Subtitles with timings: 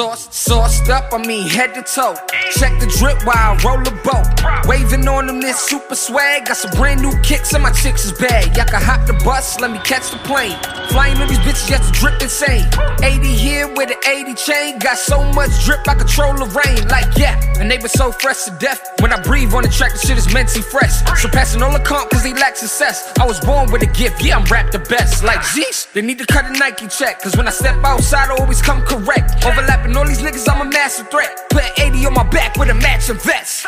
[0.00, 2.14] Sauce, sauced up, I mean head to toe.
[2.56, 4.24] Check the drip while I roll a boat.
[4.66, 6.46] Waving on them this super swag.
[6.46, 8.56] Got some brand new kicks and my chicks is bad.
[8.56, 10.56] Y'all can hop the bus, let me catch the plane.
[10.88, 12.64] Flying on these bitches just drip insane.
[13.02, 14.78] 80 here with an 80 chain.
[14.78, 16.88] Got so much drip I control the rain.
[16.88, 18.80] Like yeah, and they been so fresh to death.
[19.00, 21.04] When I breathe on the track, the shit is mentally fresh.
[21.20, 23.12] Surpassing all the comp cause they lack success.
[23.20, 25.22] I was born with a gift, yeah, I'm rap the best.
[25.22, 27.20] Like jeez, they need to cut a Nike check.
[27.20, 29.44] Cause when I step outside, I always come correct.
[29.44, 31.50] Overlapping all these niggas, I'm a massive threat.
[31.50, 33.66] Put 80 on my back with a matching vest.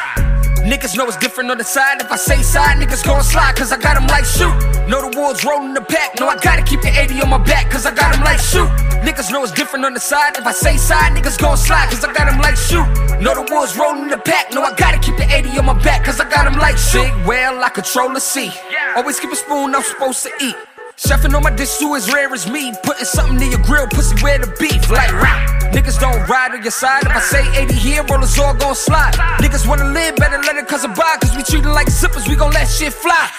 [0.65, 2.01] Niggas know it's different on the side.
[2.01, 4.55] If I say side, niggas gon' slide, cause I got them like shoot.
[4.89, 6.19] Know the wolves rolling the pack.
[6.19, 8.71] No, I gotta keep the 80 on my back, cause I got them like shoot.
[9.03, 10.37] Niggas know it's different on the side.
[10.37, 12.87] If I say side, niggas gon' slide, cause I got them like shoot.
[13.21, 14.53] Know the wolves rolling the pack.
[14.53, 17.03] No, I gotta keep the 80 on my back, cause I got them like shoot.
[17.03, 18.53] Big whale, I control the sea.
[18.95, 20.55] Always keep a spoon, I'm supposed to eat.
[20.97, 22.73] Chefing on my dish too as rare as me.
[22.85, 24.89] Putting something in your grill, pussy where the beef.
[24.89, 25.62] Like rap.
[25.73, 27.03] Niggas don't ride on your side.
[27.05, 29.15] If I say 80 here, rollers all gon' slide.
[29.41, 31.17] Niggas wanna live, better let it cause of buy.
[31.21, 33.31] Cause we treat it like zippers, we gon' let shit fly.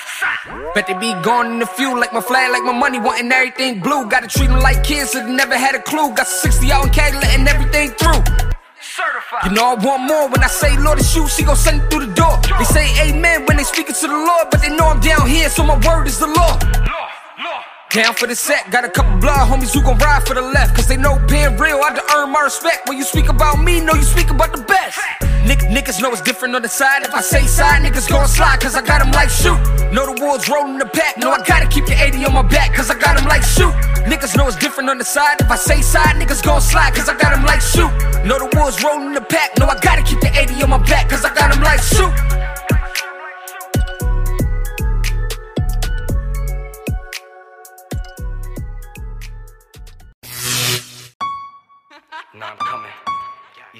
[0.73, 3.79] Bet they be gone in the fuel like my flag, like my money, wanting everything
[3.79, 4.09] blue.
[4.09, 6.13] Gotta treat them like kids that never had a clue.
[6.13, 8.23] Got 60 out in Cali, letting everything through.
[9.45, 11.89] You know I want more when I say Lord to shoot, she gon' send it
[11.89, 12.37] through the door.
[12.57, 15.49] They say amen when they speaking to the Lord, but they know I'm down here,
[15.49, 16.57] so my word is the law.
[16.57, 17.09] law,
[17.43, 17.72] law.
[17.93, 20.75] Down for the set, got a couple blood homies who gon' ride for the left.
[20.75, 22.89] Cause they know being real, I to earn my respect.
[22.89, 24.97] When you speak about me, know you speak about the best.
[25.45, 27.03] Nick, niggas know it's different on the side.
[27.03, 29.61] If I say side, niggas gon' slide, cause I got them like shoot.
[29.93, 31.19] Know the wolves rolling the pack.
[31.19, 33.73] No, I gotta keep the 80 on my back, cause I got them like shoot.
[34.09, 35.39] Niggas know it's different on the side.
[35.41, 37.93] If I say side, niggas gon' slide, cause I got them like shoot.
[38.25, 39.51] Know the wolves rolling the pack.
[39.59, 42.09] No, I gotta keep the 80 on my back, cause I got them like shoot.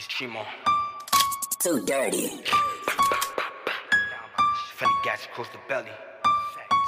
[0.03, 0.45] East Chimo.
[1.59, 2.27] Too dirty.
[4.75, 5.91] Funny gas close the belly.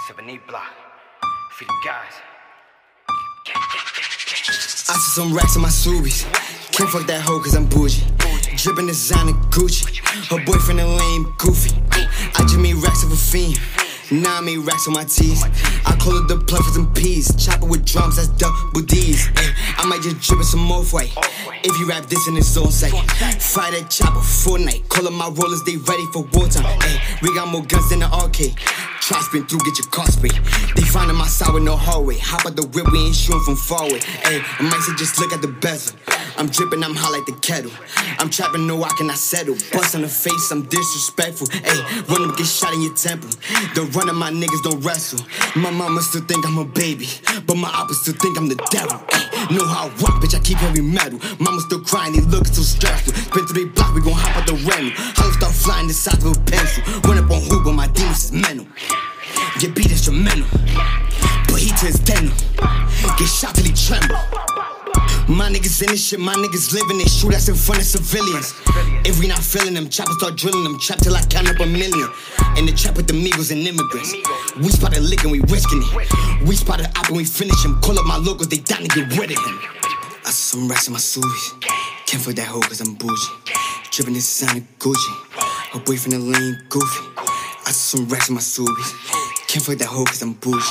[0.09, 0.73] 7-8 block.
[1.53, 2.13] Feed the guys.
[3.47, 6.23] I see some racks in my Subies.
[6.73, 8.03] Can't fuck that hoe cause I'm bougie.
[8.57, 9.85] Drippin' designer Gucci.
[10.29, 11.71] Her boyfriend a lame goofy.
[11.91, 13.59] I just made racks of a fiend.
[14.11, 15.41] Now I made racks on my teeth.
[15.85, 17.33] I call it the plug for some peas.
[17.43, 19.27] Chopper with drums, that's double D's.
[19.35, 21.11] Ay, I might just drip it some more white.
[21.63, 22.93] If you rap this in its own sight.
[23.41, 24.87] Fire that chopper, Fortnite.
[24.89, 26.65] Call up my rollers, they ready for wartime.
[26.81, 28.55] Ay, we got more guns than the arcade.
[29.01, 30.33] Try spin through, get your car sprayed.
[30.75, 32.17] They finding my side with no hallway.
[32.19, 34.01] Hop out the whip, we ain't shooting from far away.
[34.25, 35.97] Ay, I might say just look at the bezel.
[36.37, 37.71] I'm dripping, I'm hot like the kettle.
[38.19, 39.55] I'm trapping, no, I cannot settle.
[39.71, 41.47] Bust on the face, I'm disrespectful.
[41.53, 43.29] Ay, run up, get shot in your temple.
[43.73, 45.25] The of my niggas don't wrestle.
[45.55, 47.07] My mama still think I'm a baby,
[47.47, 48.99] but my oppas still think I'm the devil.
[49.13, 51.19] Ay, know how I rock, bitch, I keep heavy metal.
[51.39, 53.13] Mama still crying, they looking so stressful.
[53.13, 54.91] Spin through they block, we gon' hop out the rental.
[55.15, 56.83] Hollow start flying the size of a pencil.
[57.07, 58.67] Run up on who, but my demons is mental.
[59.59, 60.47] Get beat instrumental,
[61.47, 62.33] but he to his denim.
[63.17, 64.54] Get shot till he tremble.
[65.27, 68.53] My niggas in this shit, my niggas living shoot us in front of civilians.
[69.09, 71.65] If we not feeling them, choppers start drilling them, trap till I count up a
[71.65, 72.09] million.
[72.57, 74.13] In the trap with the Migos and immigrants.
[74.55, 76.47] We spot a lick and we risking it.
[76.47, 77.81] We spot a op and we finish him.
[77.81, 79.59] Call up my locals, they down to get rid of him.
[80.25, 81.61] I saw some racks in my Subies.
[82.05, 83.17] Can't fuck that hoe cause I'm bougie.
[83.89, 85.13] Drippin' this sign of Gucci.
[85.73, 87.01] Her boyfriend a lame goofy.
[87.65, 88.93] I saw some racks in my Subies.
[89.47, 90.61] Can't fuck that hoe cause I'm bougie.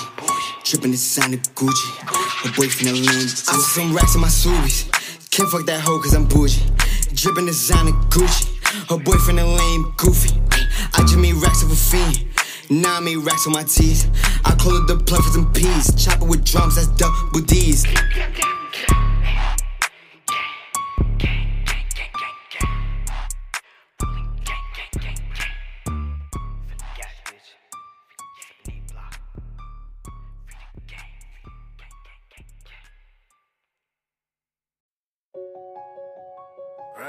[0.63, 2.24] Drippin' this sign of Gucci.
[2.44, 3.06] A lame.
[3.09, 4.84] I saw some racks in my Subies.
[5.31, 6.60] Can't fuck that hoe cause I'm bougie.
[7.15, 8.55] Drippin' designer Gucci.
[8.91, 10.38] Her boyfriend a lame goofy.
[10.93, 12.27] I just made racks of a fiend.
[12.69, 14.10] Now I made racks on my teeth.
[14.44, 15.94] I call it the plug for some peas.
[15.97, 17.87] Chopper with drums, that's double D's.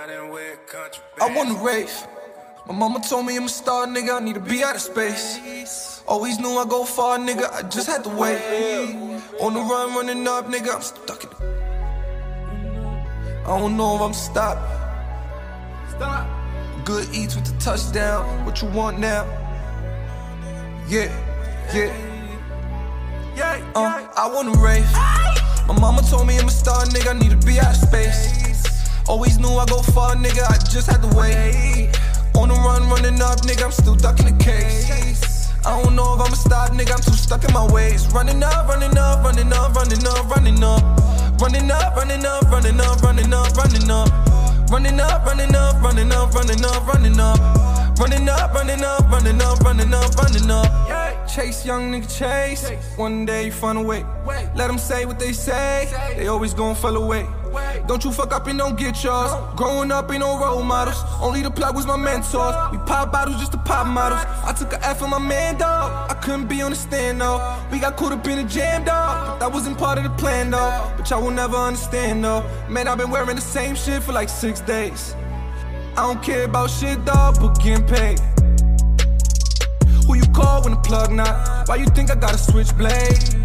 [0.08, 2.06] I wanna race.
[2.68, 4.22] My mama told me I'm a star, nigga.
[4.22, 6.04] I need to be out of space.
[6.08, 7.52] Always knew I go far, nigga.
[7.52, 8.40] I just had to wait.
[9.42, 10.76] On the run, running up, nigga.
[10.76, 11.30] I'm stuck in.
[11.32, 11.38] The...
[13.46, 14.62] I don't know if I'm stopped.
[15.90, 16.28] Stop.
[16.86, 18.46] Good eats with the touchdown.
[18.46, 19.26] What you want now?
[20.88, 21.10] Yeah,
[21.74, 21.92] yeah.
[23.36, 24.86] Yeah, uh, I wanna rave.
[25.68, 27.16] My mama told me I'm a star, nigga.
[27.16, 28.45] I need to be out of space.
[29.08, 30.44] Always knew I go far, nigga.
[30.50, 31.90] I just had to wait.
[32.36, 33.66] On the run, running up, nigga.
[33.66, 35.54] I'm still ducking the case.
[35.66, 36.94] I don't know if I'ma stop, nigga.
[36.94, 38.12] I'm too stuck in my ways.
[38.14, 40.82] Running up, running up, running up, running up, running up.
[41.40, 44.70] Running up, running up, running up, running up, running up.
[44.72, 48.00] Running up, running up, running up, running up, running up.
[48.00, 51.30] Running up, running up, running up, running up, running up.
[51.30, 52.70] Chase, young nigga, chase.
[52.98, 54.04] One day you find a way.
[54.56, 55.90] Let them say what they say.
[56.18, 57.28] They always gon' fall away.
[57.88, 59.32] Don't you fuck up and don't get yours.
[59.56, 61.02] Growing up ain't no role models.
[61.22, 62.56] Only the plug was my mentors.
[62.72, 64.22] We pop bottles just to pop models.
[64.44, 66.12] I took a F for my man, dog.
[66.12, 67.58] I couldn't be on the stand, though.
[67.72, 69.40] We got caught up in a jam, dog.
[69.40, 70.92] That wasn't part of the plan, though.
[70.98, 72.44] But y'all will never understand, though.
[72.68, 75.16] Man, I've been wearing the same shit for like six days.
[75.98, 78.20] I don't care about shit, dog, but getting paid.
[80.08, 81.68] Who you call when the plug not?
[81.68, 83.45] Why you think I got a switchblade?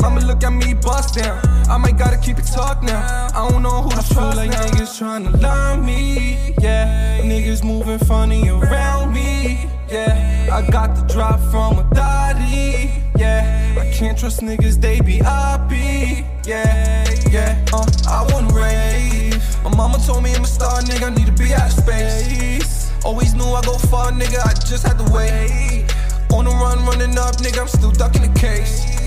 [0.00, 1.38] Mama look at me bust down.
[1.68, 3.28] I might gotta keep it talk now.
[3.34, 4.66] I don't know who to trust like now.
[4.66, 6.54] niggas tryna lie me.
[6.60, 9.68] Yeah, niggas moving funny around me.
[9.90, 12.90] Yeah, I got the drop from a daddy.
[13.18, 16.24] Yeah, I can't trust niggas, they be happy.
[16.46, 19.42] Yeah, yeah, uh, I wanna rave.
[19.62, 22.90] My mama told me I'm a star, nigga, I need to be out of space.
[23.04, 25.84] Always knew I go far, nigga, I just had to wait.
[26.32, 28.99] On the run, running up, nigga, I'm still ducking the case.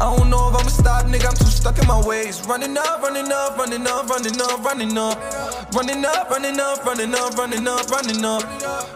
[0.00, 2.40] I don't know if I'ma stop, nigga, I'm too stuck in my ways.
[2.46, 5.18] Running up, running up, running up, running up, running up.
[5.74, 8.44] Running up, running up, running up, running up, running up.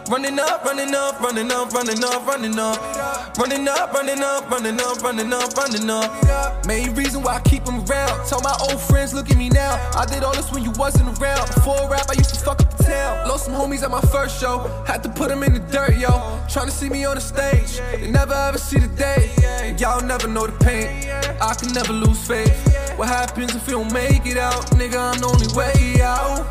[0.07, 3.02] Running up, running up, running up, running up, running up.
[3.39, 6.67] Running up, running up, running up, running up, running up.
[6.67, 8.27] Main reason why I keep them around.
[8.27, 9.73] Tell my old friends, look at me now.
[9.95, 11.47] I did all this when you wasn't around.
[11.47, 13.27] Before rap, I used to fuck up the town.
[13.27, 14.59] Lost some homies at my first show.
[14.85, 16.09] Had to put them in the dirt, yo.
[16.47, 17.79] Trying to see me on the stage.
[17.99, 19.31] They never ever see the day.
[19.79, 21.09] Y'all never know the pain.
[21.41, 22.53] I can never lose faith.
[22.97, 24.63] What happens if you don't make it out?
[24.77, 26.45] Nigga, I'm the only way out.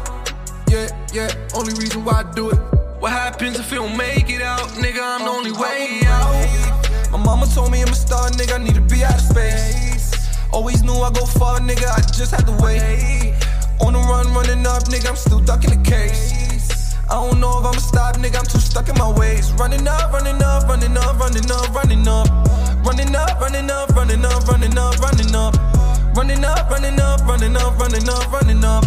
[0.68, 2.58] Yeah, yeah, only reason why I do it.
[2.98, 4.68] What happens if you don't make it out?
[4.82, 6.61] Nigga, I'm the only way out.
[7.32, 10.12] Mama told me I'm a star, nigga, I need to be out of space.
[10.52, 13.32] Always knew I go far, nigga, I just had to wait.
[13.80, 16.94] On the run, running up, nigga, I'm still ducking the case.
[17.08, 19.50] I don't know if I'ma stop, nigga, I'm too stuck in my ways.
[19.52, 22.28] Running up, running up, running up, running up, running up.
[22.84, 25.54] Running up, running up, running up, running up, running up.
[26.14, 28.84] Running up, running up, running up, running up, running up.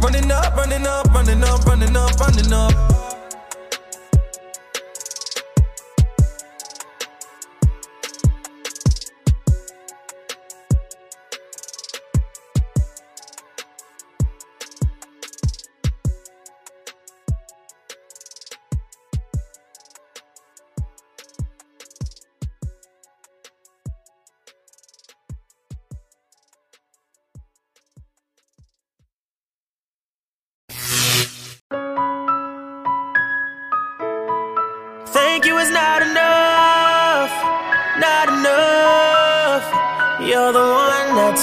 [0.00, 3.09] Running up, running up, running up, running up, running up.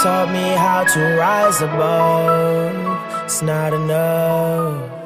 [0.04, 3.26] Taught me how to rise above.
[3.26, 4.97] It's not enough.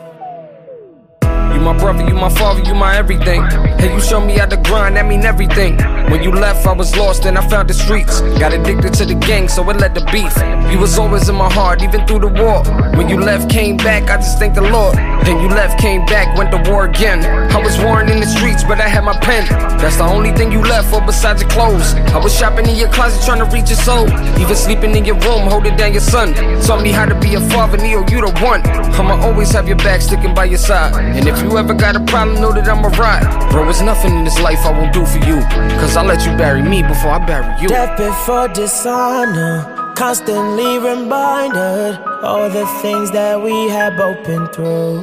[1.71, 3.41] My brother, you my father, you my everything.
[3.79, 5.77] Hey, you showed me how to grind, that mean everything.
[6.12, 8.19] When you left, I was lost and I found the streets.
[8.44, 10.35] Got addicted to the gang, so it led to beef.
[10.69, 12.62] You was always in my heart, even through the war.
[12.97, 14.97] When you left, came back, I just thank the Lord.
[15.23, 17.23] Then you left, came back, went to war again.
[17.23, 19.47] I was warring in the streets, but I had my pen.
[19.80, 21.94] That's the only thing you left for besides your clothes.
[22.11, 24.11] I was shopping in your closet, trying to reach your soul.
[24.42, 26.33] Even sleeping in your room, holding down your son.
[26.68, 28.59] Taught me how to be a father, Neo, you the one.
[29.01, 30.93] I'ma always have your back sticking by your side.
[30.93, 33.25] And if you ever got a problem, know that I'ma ride.
[33.49, 35.41] Bro, it's nothing in this life I won't do for you.
[35.81, 37.67] Cause I'll let you bury me before I bury you.
[37.67, 45.01] Death before dishonor, constantly reminded all the things that we have both been through.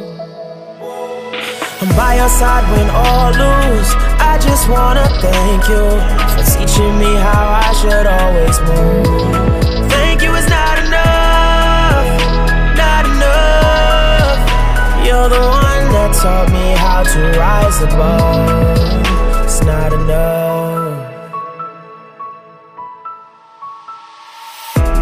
[1.82, 3.90] I'm by your side win or lose.
[4.22, 5.86] I just wanna thank you
[6.38, 9.67] for teaching me how I should always move.
[15.18, 19.44] You're the one that taught me how to rise above.
[19.44, 20.68] It's not enough.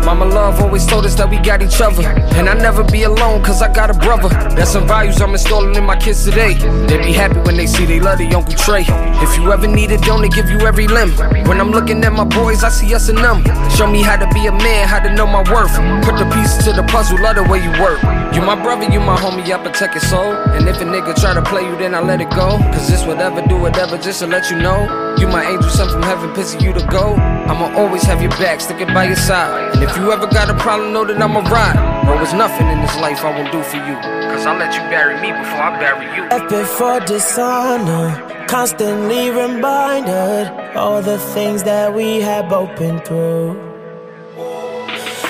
[0.06, 2.08] Mama love always told us that we got each other.
[2.32, 4.30] And I never be alone, cause I got a brother.
[4.56, 6.54] That's some values I'm installing in my kids today.
[6.87, 8.87] They be happy when they see they love their Uncle Trey.
[9.20, 11.11] If you ever need it, don't they give you every limb?
[11.46, 13.44] When I'm looking at my boys, I see us in them.
[13.68, 15.76] Show me how to be a man, how to know my worth.
[16.06, 18.00] Put the pieces to the puzzle, love the way you work.
[18.37, 20.31] You my brother, you my homie, I protect your soul.
[20.52, 22.59] And if a nigga try to play you, then I let it go.
[22.69, 25.16] Cause this whatever, do whatever, just to let you know.
[25.19, 27.14] You my angel, sent from heaven, pissing you to go.
[27.14, 29.73] I'ma always have your back, sticking by your side.
[29.73, 32.05] And if you ever got a problem, know that I'ma ride.
[32.05, 33.95] Bro, there's nothing in this life I won't do for you.
[34.28, 36.28] Cause I'll let you bury me before I bury you.
[36.28, 43.65] Death before dishonor, constantly reminded all the things that we have both been through.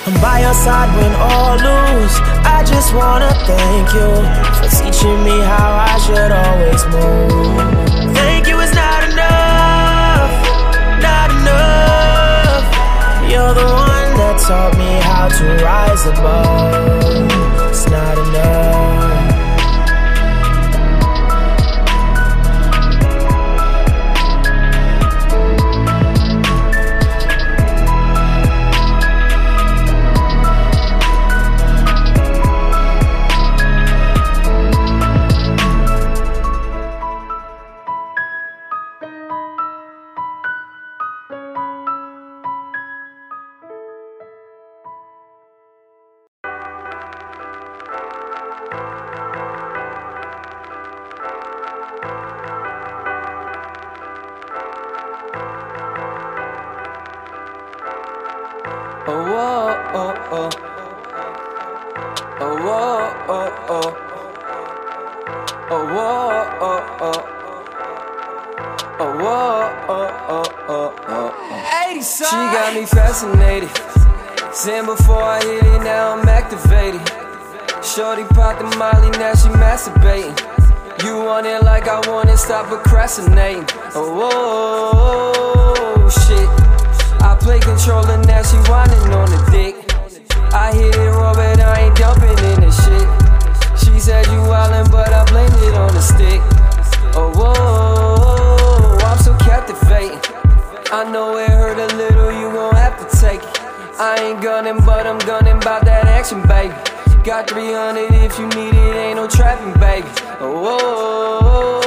[0.07, 2.15] I'm by your side when all lose.
[2.47, 4.11] I just wanna thank you
[4.55, 8.15] for teaching me how I should always move.
[8.15, 10.31] Thank you is not enough,
[11.03, 12.65] not enough.
[13.29, 17.69] You're the one that taught me how to rise above.
[17.69, 18.75] It's not enough.
[72.87, 73.71] Fascinated.
[74.55, 77.00] Sin before I hit it, now I'm activated.
[77.85, 80.56] Shorty popped the molly, now she masturbating.
[81.05, 83.67] You want it like I want it, stop procrastinating.
[83.95, 85.29] Oh,
[86.09, 86.49] shit.
[87.21, 89.76] I play controller, now she whining on the dick.
[90.55, 93.07] I hit it raw, but I ain't dumping in the shit.
[93.79, 96.41] She said you wildin', but I blamed it on the stick.
[97.15, 100.19] Oh, whoa, I'm so captivating.
[100.91, 103.61] I know it hurt a little, you gon' have to take it.
[103.99, 106.75] I ain't gunning, but I'm gunning about that action, baby.
[107.26, 110.06] Got 300 if you need it, ain't no trapping, baby.
[110.38, 111.86] Oh, whoa, oh, oh, oh.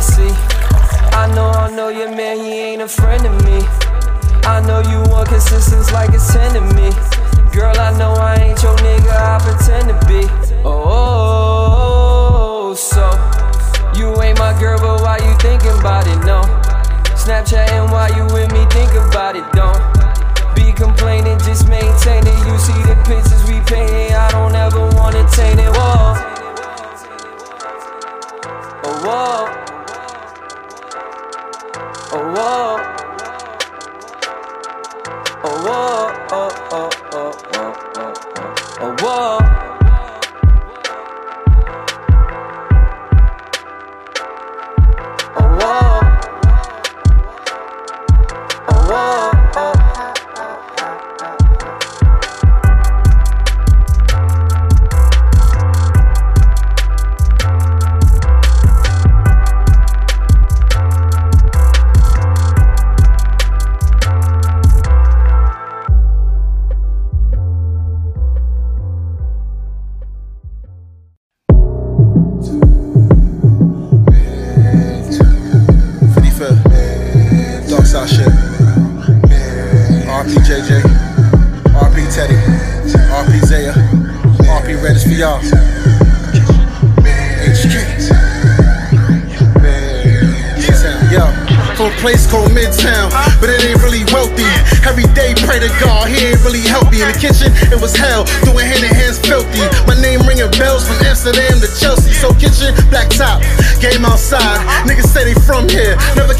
[0.00, 0.32] Hennessy?
[1.12, 3.60] I know, I know your man, he ain't a friend of me.
[4.44, 6.90] I know you want consistency like it's 10 to me.
[7.52, 10.39] Girl, I know I ain't your nigga, I pretend to be.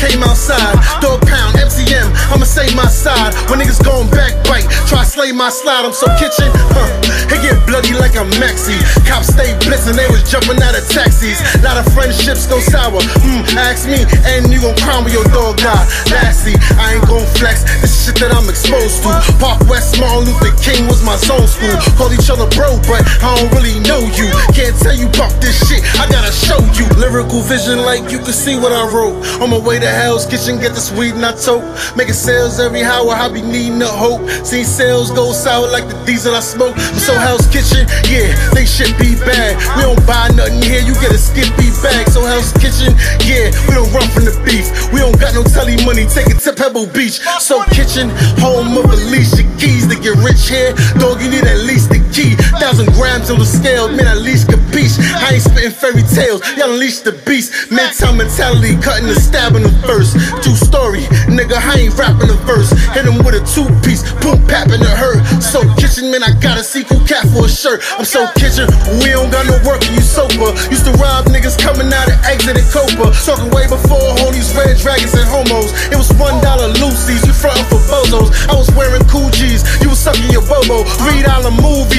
[0.01, 0.81] Came outside.
[1.05, 3.37] Dog pound, MCM, I'ma say my side.
[3.53, 5.85] When niggas going back bite, try slay my slide.
[5.85, 6.89] I'm so kitchen, huh?
[7.29, 8.81] It get bloody like a maxi.
[9.05, 11.37] Cops stay blitzing, they was jumping out of taxis.
[11.61, 13.05] Lot of friendships go sour.
[13.21, 15.85] Hmm, ask me, and you gon' cry when your dog die.
[16.09, 17.69] Lastly, I ain't gon' flex.
[17.85, 19.13] This shit that I'm exposed to.
[19.37, 21.77] Park West, Martin Luther King was my zone school.
[22.01, 24.33] Call each other bro, but I don't really know you.
[24.57, 26.89] Can't tell you about this shit, I gotta show you.
[26.97, 29.21] Lyrical vision, like you can see what I wrote.
[29.45, 31.65] On my way to Hell's Kitchen, get the sweet and I tote.
[31.97, 34.23] Making sales every hour, I be needing the hope.
[34.45, 36.75] See sales go sour like the diesel I smoke.
[36.77, 39.57] I'm so Hell's Kitchen, yeah, they shit be bad.
[39.77, 42.09] We don't buy nothing here, you get a skippy bag.
[42.09, 42.97] So Hell's Kitchen,
[43.29, 44.67] yeah, we don't run from the beef.
[44.91, 47.23] We don't got no telly money, take it to Pebble Beach.
[47.39, 48.11] So Kitchen,
[48.43, 50.75] home of Alicia Keys to get rich here.
[50.99, 52.35] Dog, you need at least a key.
[52.59, 54.99] Thousand grams on the scale, man, at least capiche.
[55.23, 57.71] I ain't spitting fairy tales, y'all unleash the beast.
[57.71, 60.19] Mental mentality, cutting and stabbing the first.
[60.45, 62.71] Two story, nigga, I ain't rapping the verse.
[62.93, 65.23] Hit him with a two piece, boom, papping the hurt.
[65.43, 67.83] So kitchen, man, I got a sequel cat for a shirt.
[67.99, 68.67] I'm so kitchen,
[69.01, 70.53] we don't got no work and you sober.
[70.69, 73.15] Used to rob niggas coming out of exit and Copa.
[73.25, 75.71] Talking way before these red dragons and homos.
[75.91, 78.35] It was one dollar Lucy's, you frontin' for bozos.
[78.51, 80.83] I was wearing cool G's, you was sucking your bobo.
[80.99, 81.51] Three dollar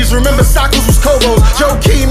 [0.09, 1.37] remember Sockers was Kobos.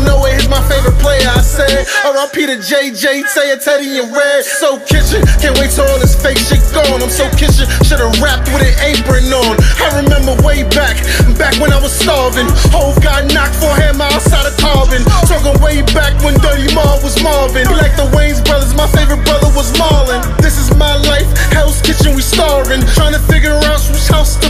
[0.07, 1.89] Know it, he's my favorite player, I said.
[2.07, 2.47] R.I.P.
[2.47, 4.45] to JJ, it, Teddy and Red.
[4.45, 7.03] So kitchen, can't wait till all this fake shit gone.
[7.03, 9.57] I'm so kitchen, should've rapped with an apron on.
[9.81, 11.01] I remember way back,
[11.41, 12.47] back when I was starving.
[12.71, 15.03] Hove got knocked for him outside of Carbon.
[15.27, 17.65] Talking way back when Dirty Mar was Marvin.
[17.81, 20.21] Like the Wayans brothers, my favorite brother was Marlon.
[20.39, 22.85] This is my life, Hell's Kitchen, we starving.
[22.93, 24.50] Trying to figure out which house to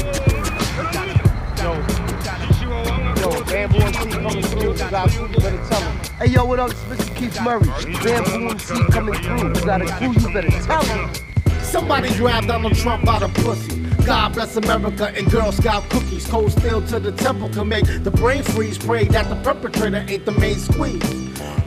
[6.17, 6.71] Hey yo, what up?
[6.71, 7.15] Mr.
[7.15, 7.67] Keith Murray.
[8.03, 9.49] Bamboo MC coming through.
[9.49, 11.13] You got a crew, you better tell them.
[11.61, 13.81] Somebody grabbed Donald Trump by the pussy.
[14.05, 16.25] God bless America and Girl Scout cookies.
[16.25, 18.77] Cold steel to the temple can make the brain freeze.
[18.77, 21.03] Pray that the perpetrator ain't the main squeeze.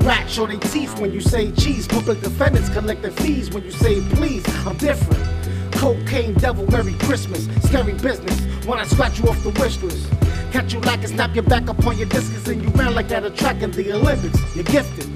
[0.01, 1.87] Rats show their teeth when you say cheese.
[1.87, 4.45] Public defendants collect their fees when you say please.
[4.67, 5.23] I'm different.
[5.75, 7.49] Cocaine devil, Merry Christmas.
[7.65, 10.11] Scary business when I scratch you off the wish list.
[10.55, 13.09] Catch you like and snap your back up on your discus and you ran like
[13.09, 14.39] that a track in the Olympics.
[14.55, 15.09] You're gifted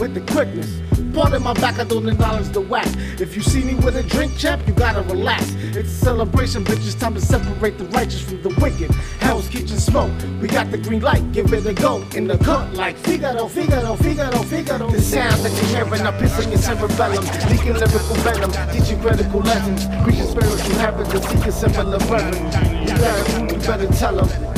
[0.00, 0.80] with the quickness.
[1.12, 2.88] Part of my back, I don't acknowledge the whack.
[3.20, 5.52] If you see me with a drink, champ, you gotta relax.
[5.76, 6.86] It's a celebration, bitch.
[6.86, 8.90] It's time to separate the righteous from the wicked.
[9.20, 10.10] Hell's Kitchen smoke.
[10.40, 12.02] We got the green light, give it a go.
[12.16, 14.90] In the cut like Figaro, Figaro, Figaro, Figaro.
[14.90, 17.24] The sound that you're hearing are pissing your cerebellum.
[17.50, 19.84] Leaking lyrical venom, teaching critical lessons.
[20.02, 24.57] Preaching spiritual habits and seeking similar move, you better tell them.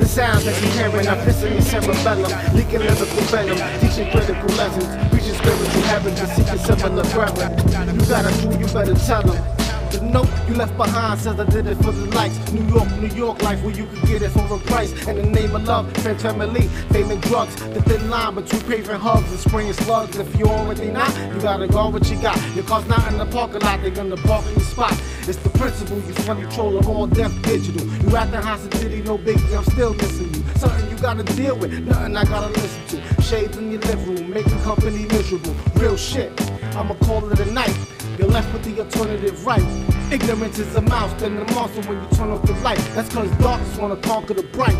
[0.00, 5.10] The sounds that you're hearing are pissing your cerebellum, leaking lyrical venom, teaching critical lessons,
[5.10, 8.00] preaching spiritual habits and seeking similar brethren.
[8.00, 9.49] You gotta do, you better tell them.
[10.00, 12.38] The note you left behind says I did it for the lights.
[12.52, 14.92] New York, New York life where you could get it for a price.
[15.06, 17.54] In the name of love, family, fame and drugs.
[17.56, 20.16] The thin line between craving hugs and spraying slugs.
[20.16, 22.38] If you already not, you gotta go what you got.
[22.54, 24.98] Your car's not in the parking lot, they're gonna park in spot.
[25.28, 27.86] It's the principle, you front control of all deaf digital.
[27.86, 30.42] You at the house city, no biggie, I'm still missing you.
[30.56, 33.22] Something you gotta deal with, nothing I gotta listen to.
[33.22, 35.54] Shades in your living room, making company miserable.
[35.74, 36.32] Real shit,
[36.74, 37.76] I'ma call it a night.
[38.30, 40.12] Left with the alternative right.
[40.12, 42.78] Ignorance is a mouse, then a monster when you turn off the light.
[42.94, 44.78] That's cause darkness wanna conquer the bright.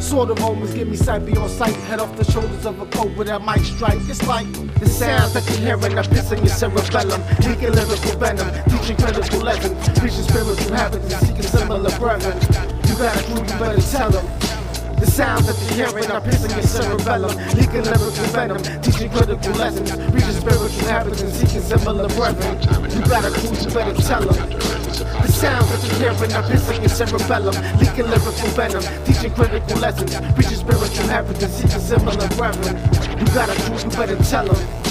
[0.00, 1.74] Sort of moments give me sight beyond sight.
[1.88, 3.98] Head off the shoulders of a coat with that mic strike.
[4.08, 7.20] It's like the sounds that you're hearing are pissing your cerebellum.
[7.46, 9.98] Leaking lyrical venom, teaching critical lessons.
[9.98, 12.38] Preaching spiritual habits and seeking similar brethren.
[12.88, 14.47] You gotta do, you better tell them.
[14.98, 19.92] The sounds that you're hearing are pissing your cerebellum, leaking lyrical venom, teaching critical lessons,
[20.12, 22.58] reaching spiritual habits and seeking similar brethren.
[22.90, 24.50] You gotta do, you better tell them.
[24.50, 30.18] The sounds that you're hearing are pissing your cerebellum, leaking lyrical venom, teaching critical lessons,
[30.36, 32.76] reaching spiritual habits and seeking similar brethren.
[33.18, 34.87] You gotta do, you better tell them.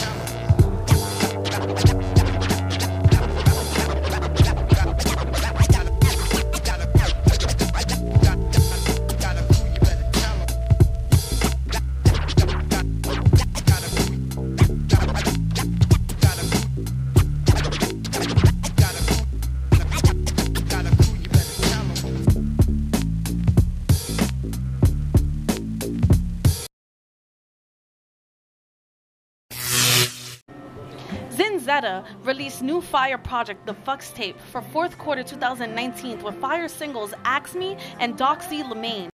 [32.58, 37.54] Released new Fire project, The Fucks Tape, for fourth quarter 2019 with Fire singles Axe
[37.56, 39.10] Me and Doxylamine.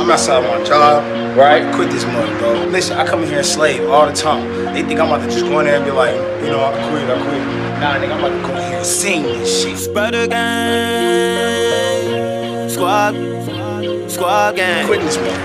[0.00, 1.04] I'm outside my job,
[1.36, 1.62] right?
[1.62, 2.64] I quit this month, bro.
[2.64, 4.44] Listen, I come in here and slave all the time.
[4.74, 6.72] They think I'm about to just go in there and be like, you know, I
[6.90, 7.42] quit, I quit.
[7.80, 9.78] Nah, nigga, I'm about to go in here and sing this shit.
[9.78, 10.48] Spread the gang,
[12.68, 13.14] squad,
[14.10, 14.86] squad gang.
[14.86, 15.38] Quitting this month.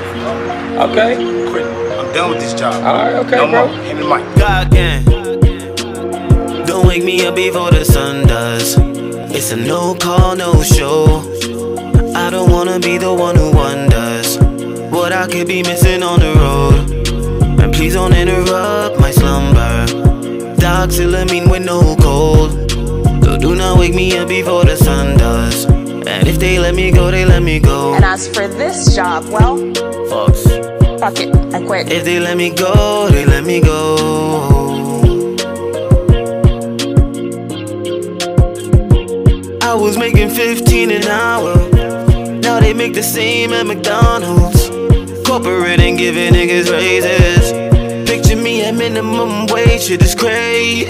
[0.90, 1.16] Okay.
[1.52, 1.74] Quitting.
[2.00, 2.74] I'm done with this job.
[2.84, 3.68] All right, okay, no bro.
[3.68, 3.78] More.
[3.84, 4.24] Hit me the mic.
[4.38, 5.15] God gang.
[6.96, 8.78] Wake me up before the sun does.
[9.36, 11.30] It's a no call, no show.
[12.16, 14.38] I don't wanna be the one who wonders
[14.94, 17.60] what I could be missing on the road.
[17.60, 19.86] And please don't interrupt my slumber.
[20.56, 22.52] Doxylamine with no cold.
[23.26, 25.66] So do not wake me up before the sun does.
[25.66, 27.94] And if they let me go, they let me go.
[27.96, 29.58] And as for this job, well,
[30.98, 31.92] fuck it, I quit.
[31.92, 34.55] If they let me go, they let me go.
[39.86, 41.54] Was making 15 an hour.
[42.40, 44.68] Now they make the same at McDonald's.
[45.28, 47.52] Corporate ain't giving niggas raises.
[48.10, 50.90] Picture me at minimum wage, shit is crazy.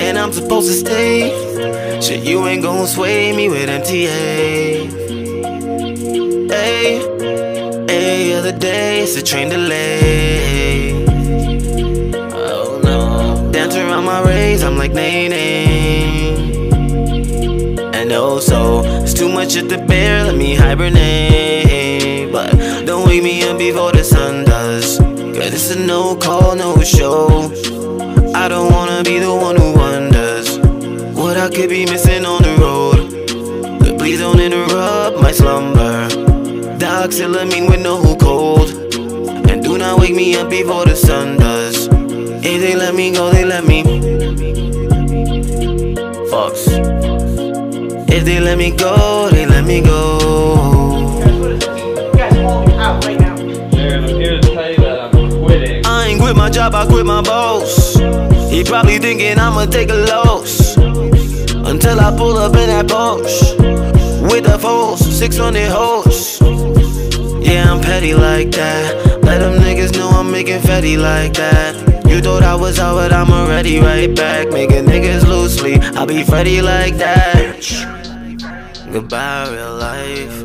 [0.00, 2.00] And I'm supposed to stay.
[2.00, 4.88] Shit, you ain't gon' sway me with MTA.
[6.50, 6.98] Hey,
[7.88, 11.04] hey, other day it's a train delay.
[12.32, 15.79] Oh no, dance around my rays, I'm like nay nay.
[18.40, 22.32] Also, it's too much at the bear, let me hibernate.
[22.32, 22.50] But
[22.86, 24.98] don't wake me up before the sun does.
[24.98, 27.52] It's a no call, no show.
[28.34, 30.58] I don't wanna be the one who wonders
[31.14, 33.78] what I could be missing on the road.
[33.78, 36.08] But please don't interrupt my slumber.
[36.78, 38.70] Doxylamine with no cold.
[39.50, 41.88] And do not wake me up before the sun does.
[42.42, 44.09] If they let me go, they let me.
[48.20, 50.18] If they let me go, they let me go.
[55.86, 57.94] I ain't quit my job, I quit my boss.
[58.50, 60.76] He probably thinking I'ma take a loss.
[60.76, 63.56] Until I pull up in that Porsche.
[64.30, 66.42] With the force, 600 horse.
[67.40, 69.22] Yeah, I'm petty like that.
[69.22, 71.74] Let them niggas know I'm making fatty like that.
[72.06, 74.50] You thought I was out, but I'm already right back.
[74.50, 77.99] Making niggas loosely, I be Freddy like that.
[78.92, 80.42] Goodbye, real life.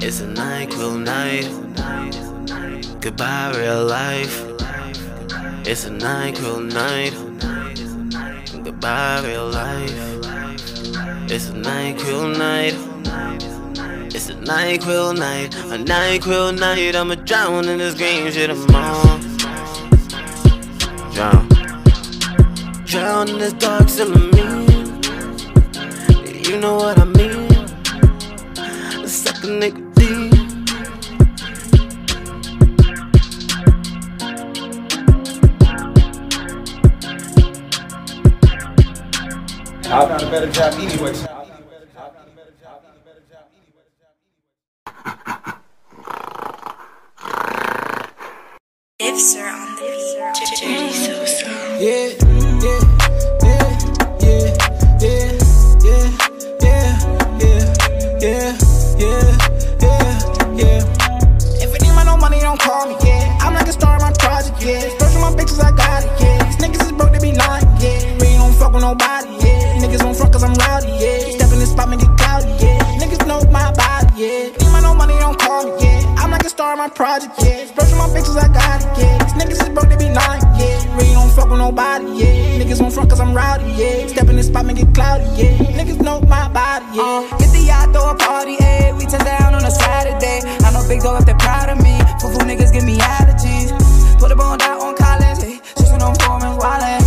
[0.00, 1.50] It's a NyQuil night.
[3.00, 4.44] Goodbye, real life.
[5.66, 7.12] It's a NyQuil night.
[8.62, 9.98] Goodbye, real life.
[11.28, 12.76] It's a NyQuil night.
[14.14, 15.54] It's a NyQuil night.
[15.56, 16.94] A NyQuil night.
[16.94, 19.20] I'ma drown in this green shit I'm on.
[21.12, 21.48] Drown.
[22.84, 24.73] Drown in this doxylamine.
[26.46, 27.48] You know what I mean?
[29.08, 30.34] Suck a nigga deep.
[39.90, 41.14] I've done a better job anyway.
[49.00, 51.46] If sir on the beat, dirty so so.
[51.80, 52.23] Yeah, yeah,
[68.84, 69.80] nobody, yeah.
[69.80, 71.32] Niggas don't front cause I'm rowdy, yeah.
[71.36, 73.00] Step in this spot, make it cloudy, yeah.
[73.00, 74.52] Niggas know my body, yeah.
[74.60, 76.20] Need my no money, don't call me, yeah.
[76.20, 77.64] I'm like a star in my project, yeah.
[77.80, 79.16] Of my bitches, I got it, yeah.
[79.24, 80.96] These niggas is broke, they be lying, yeah.
[80.96, 82.60] Really don't fuck with nobody, yeah.
[82.60, 84.06] Niggas won't front cause I'm rowdy, yeah.
[84.08, 85.56] Step in this spot, make it cloudy, yeah.
[85.78, 87.04] Niggas know my body, yeah.
[87.04, 88.98] Uh, get the yacht, throw a party, ayy.
[88.98, 90.40] We turn down on a Saturday.
[90.64, 91.94] I know big dog if they're proud of me.
[92.20, 93.68] Foo foo niggas give me allergies.
[94.20, 95.56] Put a bone down on college, ayy.
[95.78, 97.03] Switching on form and wildin'.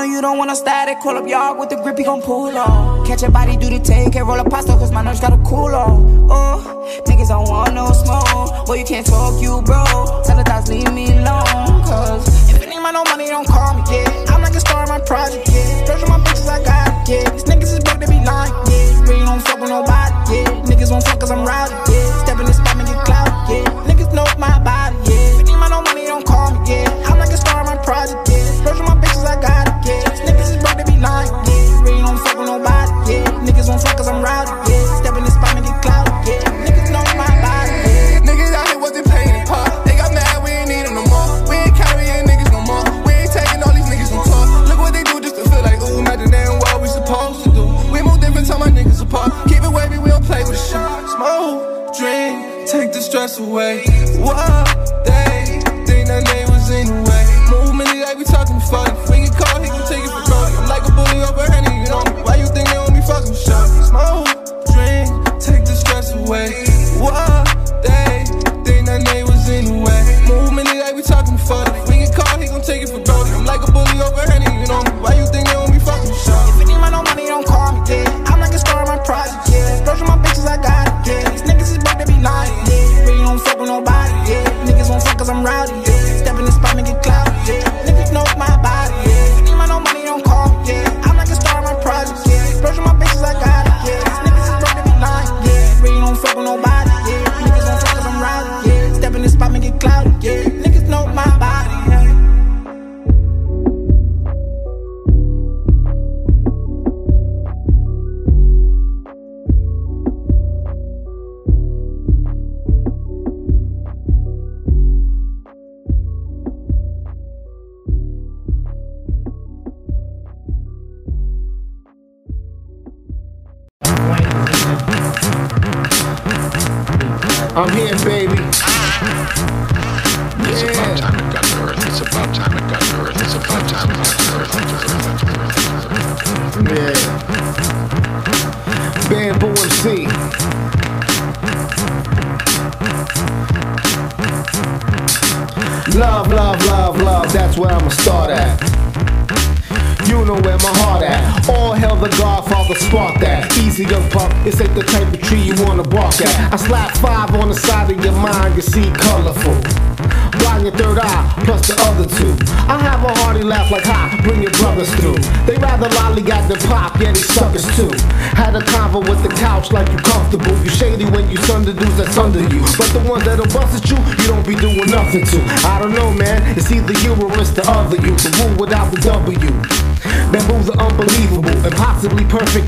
[0.00, 0.98] Know you don't want to static.
[1.00, 3.06] Call up y'all with the grip, he gon' pull on.
[3.06, 5.74] Catch your body, do the take, and roll a pasta, cause my nerves gotta cool
[5.74, 6.28] on.
[6.30, 8.66] Oh, uh, niggas don't want no smoke.
[8.66, 9.84] Boy, you can't talk, you bro.
[10.24, 13.74] Tell the thoughts, leave me alone, cause If it ain't my no money, don't call
[13.76, 14.32] me, yeah.
[14.32, 15.92] I'm like a star in my project, yeah.
[15.92, 17.28] Of my bitches, I got yeah.
[17.30, 19.00] These niggas is broke, they be lying, yeah.
[19.04, 20.64] Really don't fuck with nobody, yeah.
[20.68, 22.09] Niggas won't fuck cause I'm rowdy, yeah.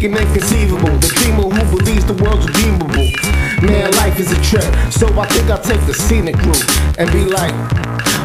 [0.04, 0.98] And inconceivable.
[0.98, 3.06] The dreamer who believes the world's redeemable.
[3.62, 7.24] Man, life is a trip, so I think I'll take the scenic route and be
[7.24, 7.54] like,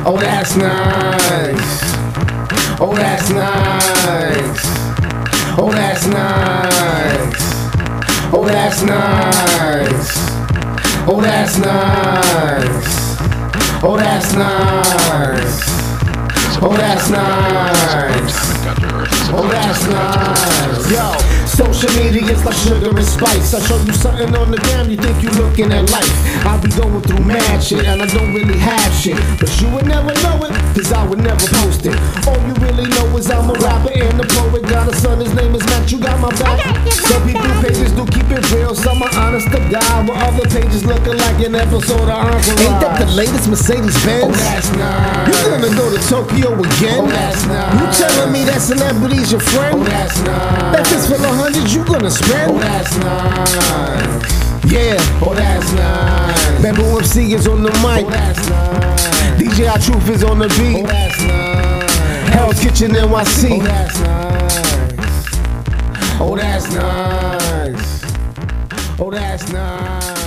[0.05, 1.81] oh, that's nice.
[2.79, 4.59] Oh, that's nice.
[5.59, 7.43] Oh, that's nice.
[8.33, 10.17] Oh, that's nice.
[11.07, 12.87] Oh, that's nice.
[13.83, 15.77] Oh, that's nice.
[16.59, 18.33] Oh, that's nice.
[19.29, 20.91] Oh, that's nice.
[20.91, 21.13] Yo,
[21.45, 23.53] social media's like sugar and spice.
[23.53, 26.09] I show you something on the gram, you think you looking at life.
[26.45, 29.17] I be going through mad shit, and I don't really have shit.
[29.39, 31.93] But you would never know it, cause I would never post it.
[32.25, 34.63] All you really know is I'm a rapper and a poet.
[34.67, 36.57] Got a son, his name is Matt, you got my back.
[36.91, 40.09] Some people pages do keep it real, some are honest to God.
[40.09, 42.65] While other pages looking like an episode of Entourage.
[42.65, 44.25] Ain't that the latest Mercedes Benz?
[44.25, 45.27] Oh, that's nice.
[45.27, 47.03] You gonna go to Tokyo again?
[47.03, 47.27] Oh.
[47.79, 49.79] You telling me that celebrity's your friend?
[49.79, 52.51] Oh, that's fist full of hundreds you gonna spend?
[52.51, 52.95] Oh, that's.
[54.71, 56.62] Yeah, oh that's nice.
[56.62, 58.05] Bamboo MC is on the mic.
[58.05, 58.49] Oh, that's.
[59.39, 60.83] DJ Truth is on the beat.
[60.83, 61.21] Oh, that's.
[62.33, 63.60] Hell's Kitchen NYC.
[63.60, 64.57] Oh, that's nice.
[66.19, 68.03] Oh, that's nice.
[68.99, 70.26] Oh, that's nice.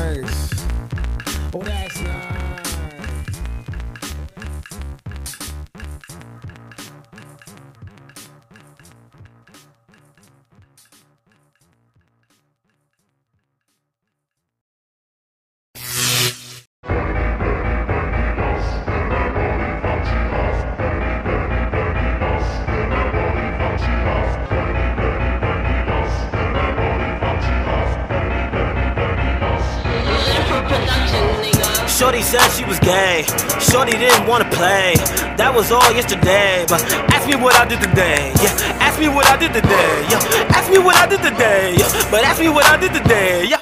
[32.01, 33.29] Shorty said she was gay.
[33.61, 34.97] Shorty didn't wanna play.
[35.37, 36.65] That was all yesterday.
[36.65, 36.81] But
[37.13, 38.33] ask me what I did today.
[38.41, 40.09] Yeah, ask me what I did today.
[40.09, 41.77] Yeah, ask me what I did today.
[41.77, 43.45] Yeah, but ask me what I did today.
[43.45, 43.61] Yeah.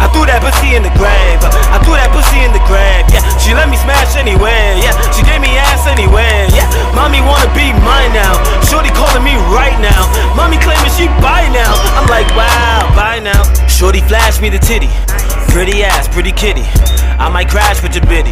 [0.00, 1.36] I threw that pussy in the grave.
[1.68, 3.04] I threw that pussy in the grave.
[3.12, 4.80] Yeah, she let me smash anyway.
[4.80, 6.48] Yeah, she gave me ass anyway.
[6.56, 6.64] Yeah,
[6.96, 8.32] mommy wanna be mine now.
[8.64, 10.00] Shorty calling me right now.
[10.32, 11.76] Mommy claiming she buy now.
[11.92, 13.44] I'm like, wow, buy now.
[13.68, 14.88] Shorty flashed me the titty.
[15.58, 16.62] Pretty ass, pretty kitty.
[17.18, 18.30] I might crash with your bitty.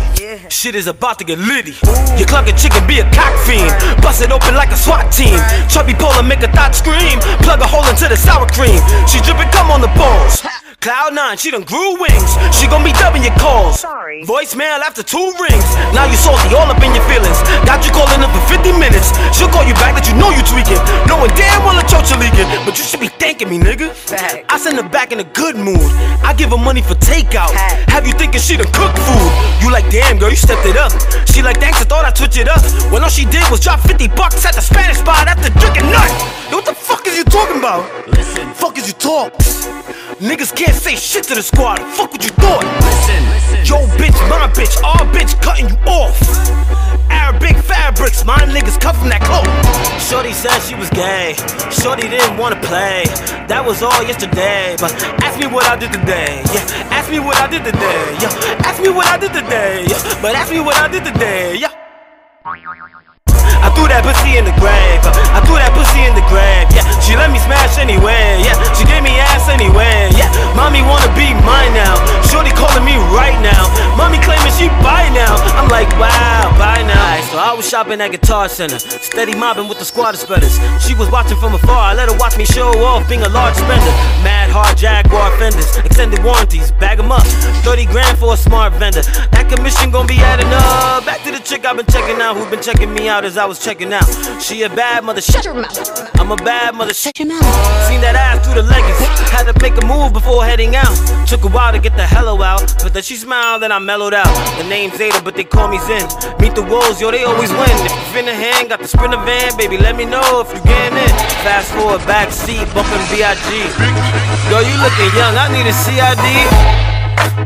[0.49, 1.75] Shit is about to get litty.
[2.17, 3.67] You cluck a chicken, be a cock fiend.
[4.01, 5.35] Bust it open like a SWAT team.
[5.69, 7.19] Chubby puller, make a thought scream.
[7.43, 8.79] Plug a hole into the sour cream.
[9.11, 10.39] She dripping come on the balls.
[10.87, 12.31] Cloud nine, she done grew wings.
[12.55, 13.83] She gon' be dubbing your calls.
[13.83, 14.22] Sorry.
[14.22, 15.66] Voicemail after two rings.
[15.90, 17.42] Now you salty, all up in your feelings.
[17.66, 19.11] Got you calling up for 50 minutes.
[19.35, 20.79] She'll call you back that you know you tweaking.
[21.11, 22.46] Knowing damn well the church are leaking.
[22.62, 23.90] But you should be thanking me, nigga.
[24.46, 25.90] I send her back in a good mood.
[26.22, 27.51] I give her money for takeout.
[27.90, 29.31] Have you thinking she done cook food?
[29.66, 30.94] You like, damn girl, you stepped it up.
[31.35, 32.62] She like, thanks, I thought I switch it up.
[32.94, 36.14] When all she did was drop 50 bucks at the Spanish spot after drinking nut.
[36.46, 37.90] Yo, what the fuck is you talking about?
[38.07, 38.55] Listen.
[38.55, 39.35] Fuck is you talk?
[40.20, 41.76] Niggas can't say shit to the squad.
[41.92, 42.64] Fuck what you thought.
[42.81, 43.20] Listen.
[43.68, 46.16] Yo, bitch, my bitch, our bitch cutting you off.
[47.12, 49.44] Arabic fabrics, my niggas cut from that coat.
[50.00, 51.37] Shorty said she was gay.
[51.68, 53.05] Shorty didn't wanna play.
[53.44, 54.76] That was all yesterday.
[54.81, 56.40] But ask me what I did today.
[56.48, 58.16] Yeah, ask me what I did today.
[58.16, 59.85] Yeah, ask me what I did today.
[59.85, 61.61] Yeah, but ask me what I did today.
[61.61, 61.76] Yeah.
[62.46, 64.76] I threw that pussy in the grave.
[67.27, 68.39] Let me smash anyway.
[68.47, 70.15] Yeah, she gave me ass anyway.
[70.15, 71.99] Yeah, mommy wanna be mine now.
[72.31, 73.67] Shorty calling me right now.
[73.99, 75.35] Mommy claiming she buy now.
[75.59, 76.95] I'm like, wow, bye now.
[76.95, 80.55] Alright, so I was shopping at Guitar Center, steady mobbing with the squad of spreaders.
[80.79, 83.57] She was watching from afar, I let her watch me show off being a large
[83.57, 83.95] spender.
[84.23, 87.27] Mad hard Jaguar fenders, extended warranties, bag 'em up.
[87.67, 89.03] 30 grand for a smart vendor.
[89.33, 91.05] That commission gon' be adding up.
[91.05, 93.47] Back to the chick I've been checking out, who's been checking me out as I
[93.47, 94.07] was checking out.
[94.41, 96.21] She a bad mother, shut your mouth.
[96.21, 97.44] I'm a bad mother, shut your mouth.
[97.88, 98.98] Seen that ass through the leggings,
[99.33, 100.92] had to make a move before heading out.
[101.24, 104.12] Took a while to get the hello out, but then she smiled and I mellowed
[104.12, 104.29] out.
[104.61, 106.05] The name's Zeta, but they call me Zen.
[106.40, 107.72] Meet the wolves, yo, they always win.
[107.85, 110.98] If you finna hand, got the sprinter van, baby, let me know if you getting
[110.98, 111.12] in.
[111.40, 113.48] Fast forward, back seat, bumping B.I.G.
[114.52, 116.26] Yo, you looking young, I need a CID.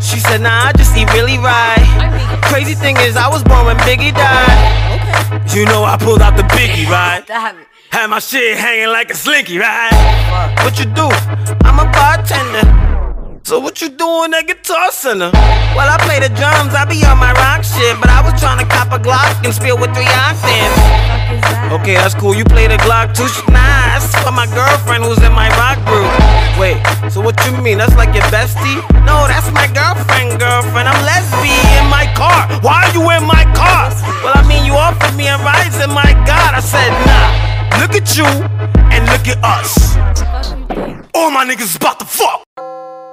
[0.03, 1.83] She said, nah, I just eat really right.
[2.43, 5.55] Crazy thing is, I was born when Biggie died.
[5.55, 7.23] You know I pulled out the Biggie, right?
[7.91, 9.91] Had my shit hanging like a slinky, right?
[10.63, 11.11] What you do?
[11.67, 12.63] I'm a bartender.
[13.43, 15.35] So what you doing at Guitar Center?
[15.75, 18.63] Well, I play the drums, I be on my rock shit, but I was trying
[18.63, 20.79] to cop a Glock and spill with three octaves.
[21.75, 22.31] Okay, that's cool.
[22.31, 23.27] You play the Glock too?
[23.51, 26.07] Nah, that's for my girlfriend who's in my rock group.
[26.63, 26.79] Wait,
[27.11, 27.83] so what you mean?
[27.83, 28.79] That's like your bestie?
[29.03, 30.87] No, that's my girlfriend, girlfriend.
[30.87, 32.47] I'm lesbian in my car.
[32.63, 33.91] Why are you in my car?
[34.23, 37.00] Well, I mean, you offered me a ride, and my God, I said.
[37.79, 39.97] Look at you and look at us.
[41.15, 42.43] All my niggas about to fuck.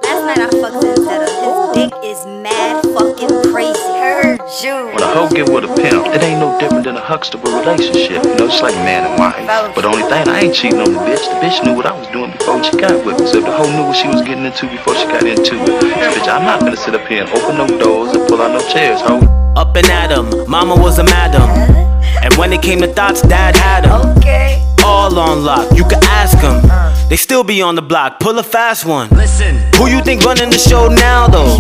[0.04, 1.28] Last night I fucked Zeta.
[1.43, 3.80] His dick is mad fucking crazy.
[4.00, 4.88] Heard you.
[4.93, 8.24] When a hoe get with a pimp, it ain't no different than a Huxtable relationship.
[8.24, 9.36] You know, it's like man and wife.
[9.76, 11.24] But the only thing, I ain't cheating on the bitch.
[11.28, 13.28] The bitch knew what I was doing before she got with me.
[13.28, 15.70] So if the hoe knew what she was getting into before she got into it,
[16.15, 18.62] bitch, I'm not gonna sit up here and open no doors and pull out no
[18.70, 19.22] chairs, hoe.
[19.56, 21.87] Up and at 'em, mama was a madam.
[22.24, 24.17] And when it came to thoughts, dad had 'em.
[24.17, 24.63] Okay.
[24.84, 26.62] All on lock, you can ask 'em.
[27.10, 29.08] They still be on the block, pull a fast one.
[29.12, 31.56] Listen, who you think running the show now though?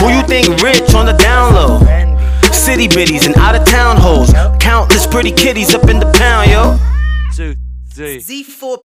[0.00, 1.80] Who you think rich on the down low?
[2.52, 4.32] City biddies and out of town hoes.
[4.60, 6.78] Countless pretty kitties up in the pound, yo.
[7.36, 7.54] Two,
[7.94, 8.20] three.
[8.20, 8.78] Z4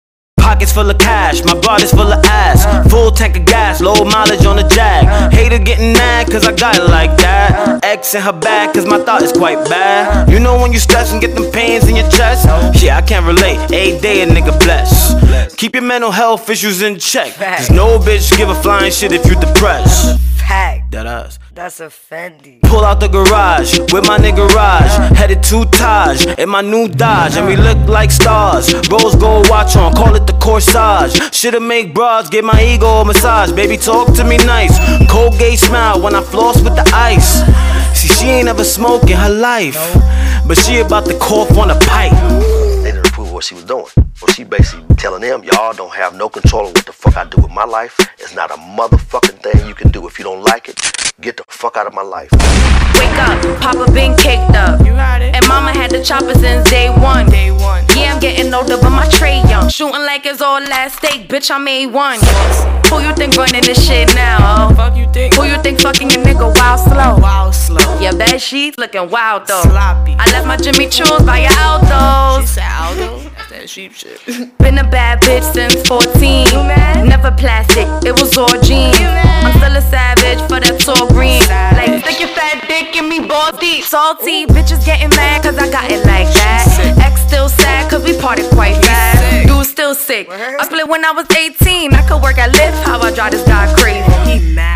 [0.47, 2.89] Pockets full of cash, my body's full of ass.
[2.89, 5.33] Full tank of gas, low mileage on the jag.
[5.33, 7.85] Hater getting mad cause I got it like that.
[7.85, 10.31] X in her back cause my thought is quite bad.
[10.31, 12.47] You know when you stress and get them pains in your chest?
[12.81, 13.59] Yeah, I can't relate.
[13.73, 15.59] A day a nigga blessed.
[15.59, 17.35] Keep your mental health issues in check.
[17.35, 20.21] Cause no bitch give a flying shit if you're depressed.
[20.97, 21.39] That us.
[21.53, 22.63] That's a Fendi.
[22.63, 25.17] Pull out the garage with my nigga Raj.
[25.17, 27.37] Headed to Taj in my new Dodge.
[27.37, 28.73] And we look like stars.
[28.89, 31.35] Rose gold watch on, call it the corsage.
[31.35, 33.53] Shoulda make bras, give my ego a massage.
[33.53, 34.79] Baby, talk to me nice.
[35.11, 37.43] Cold Colgate smile when I floss with the ice.
[37.99, 39.77] See, she ain't ever smoked in her life.
[40.47, 42.13] But she about to cough on a pipe.
[43.37, 43.85] What she was doing.
[43.97, 47.25] Well, she basically telling them, y'all don't have no control of what the fuck I
[47.27, 47.95] do with my life.
[48.19, 50.07] It's not a motherfucking thing you can do.
[50.09, 50.81] If you don't like it,
[51.21, 52.31] get the fuck out of my life.
[52.33, 54.81] Wake up, Papa been caked up.
[54.81, 55.35] You got it.
[55.35, 57.27] And Mama had the chopper since day one.
[57.31, 57.85] Day one.
[57.97, 59.69] Yeah, I'm getting older, but my tray young.
[59.69, 61.51] Shooting like it's all last steak, bitch.
[61.51, 62.21] I made one.
[62.89, 64.69] Who you think running this shit now?
[64.71, 64.75] Oh?
[64.75, 65.35] Fuck you think?
[65.35, 67.19] Who you think fucking your nigga wild slow?
[67.19, 68.01] Wild slow.
[68.01, 69.63] Yeah, bad sheets looking wild though.
[69.63, 70.17] Sloppy.
[70.19, 72.43] I left my Jimmy Choo's by your Aldos.
[72.43, 73.36] She said Aldo?
[73.57, 74.21] That sheep shit.
[74.59, 76.45] Been a bad bitch since 14.
[77.09, 79.01] Never plastic, it was all jeans.
[79.01, 81.41] I'm still a savage for that tall green.
[81.73, 83.85] Like, stick your fat dick in me, ball deep.
[83.85, 87.01] Salty, bitches getting mad cause I got it like that.
[87.01, 89.49] Ex still sad cause we parted quite fast.
[89.49, 90.29] Dude still sick.
[90.29, 91.95] I split when I was 18.
[91.95, 94.05] I could work at Lyft, how I drive this guy crazy.
[94.29, 94.76] He mad.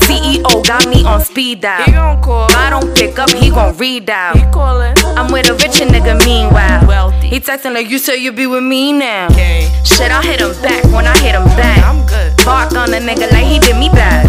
[0.00, 1.84] CEO got me on speed dial.
[1.84, 2.46] He gon' call.
[2.48, 4.34] If I don't pick up, he gon' read out.
[4.34, 4.96] He callin'.
[5.18, 6.86] I'm with a richer nigga, meanwhile.
[6.86, 7.28] Wealthy.
[7.28, 9.28] He texting like, you said you be with me now.
[9.84, 11.84] Shit, I hit him back when I hit him back.
[11.84, 12.34] I'm good.
[12.44, 14.24] Bark on a nigga like he did me bad.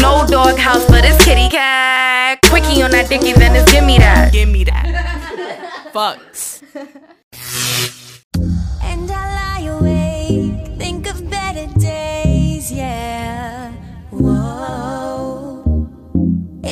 [0.00, 2.38] No dog house for this kitty cat.
[2.48, 4.32] Quickie on that dicky, then it's give me that.
[4.32, 5.90] Give me that.
[5.92, 6.62] Fucks.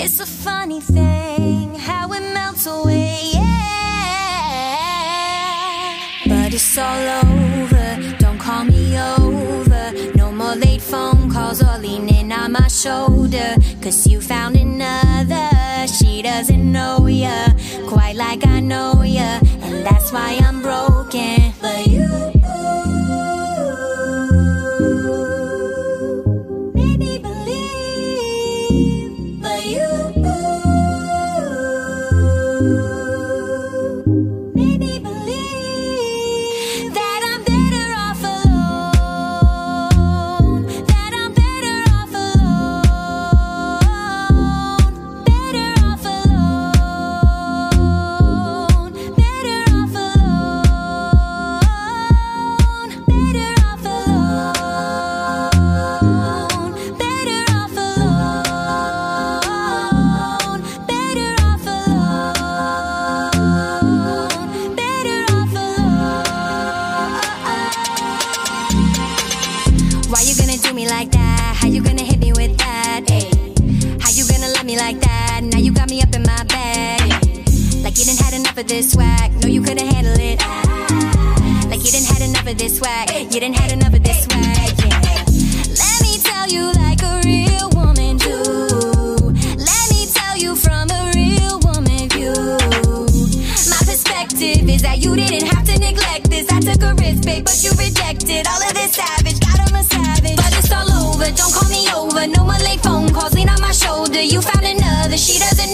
[0.00, 3.58] It's a funny thing how it melts away, yeah.
[6.24, 9.92] But it's all over, don't call me over.
[10.14, 13.56] No more late phone calls or leaning on my shoulder.
[13.82, 17.48] Cause you found another, she doesn't know ya.
[17.88, 21.52] Quite like I know ya, and that's why I'm broken.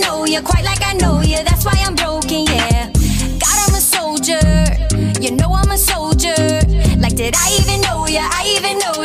[0.04, 1.38] Know you quite like I know you.
[1.44, 2.44] That's why I'm broken.
[2.46, 2.90] Yeah.
[3.42, 4.44] God, I'm a soldier.
[5.20, 6.36] You know I'm a soldier.
[6.98, 8.22] Like, did I even know ya?
[8.38, 9.03] I even know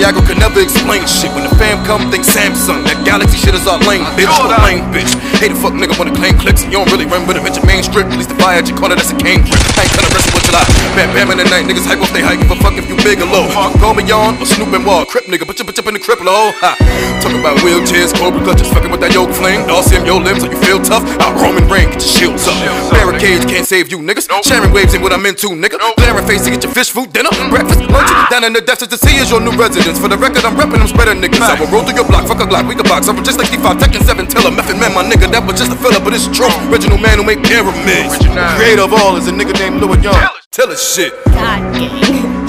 [0.00, 1.30] Viagra could never explain shit.
[1.34, 2.88] When the fam come, think Samsung.
[2.88, 4.30] That galaxy shit is our lane, bitch.
[4.30, 5.12] The lane, bitch.
[5.42, 6.62] Hey, the fuck nigga wanna claim clicks.
[6.64, 8.06] You don't really run remember the mention main strip.
[8.06, 9.52] At least the fire at your corner, that's a Cambridge.
[9.76, 10.64] I ain't tryna wrestle with I
[10.96, 11.68] bam bam in the night.
[11.68, 12.40] Niggas hype off they hype.
[12.40, 13.46] Give a fuck if you big or low.
[13.78, 15.04] Call me on or Snoop and Wall.
[15.04, 16.52] Crip nigga, put your bitch up in the cripple hole.
[16.64, 16.74] Ha.
[17.20, 19.68] Talk about wheelchairs, cobra clutches, fucking with that yoga flame.
[19.68, 21.04] All sim your limbs, so you feel tough.
[21.20, 22.56] Out Roman rain, get your shields up.
[22.90, 24.26] Barricades can't save you, niggas.
[24.42, 25.78] Sharing waves ain't what I'm into, nigga.
[26.00, 27.30] Glaring face to get your fish food dinner.
[27.30, 27.50] Mm.
[27.52, 28.26] Breakfast, lunch, ah.
[28.30, 30.00] down in the depths to see is your new residence.
[30.00, 31.44] For the record, I'm reppin' them spreader niggas.
[31.44, 32.99] I will roll through your block, fuck a glock, we can box.
[33.08, 35.30] I'm just like D5, Tekken 7, Tiller, Method Man, my nigga.
[35.32, 36.50] That was just a filler, but it's true.
[36.68, 38.18] Original man who made pyramids.
[38.58, 40.16] Creator of all is a nigga named Louis Young.
[40.52, 41.12] Tell us shit.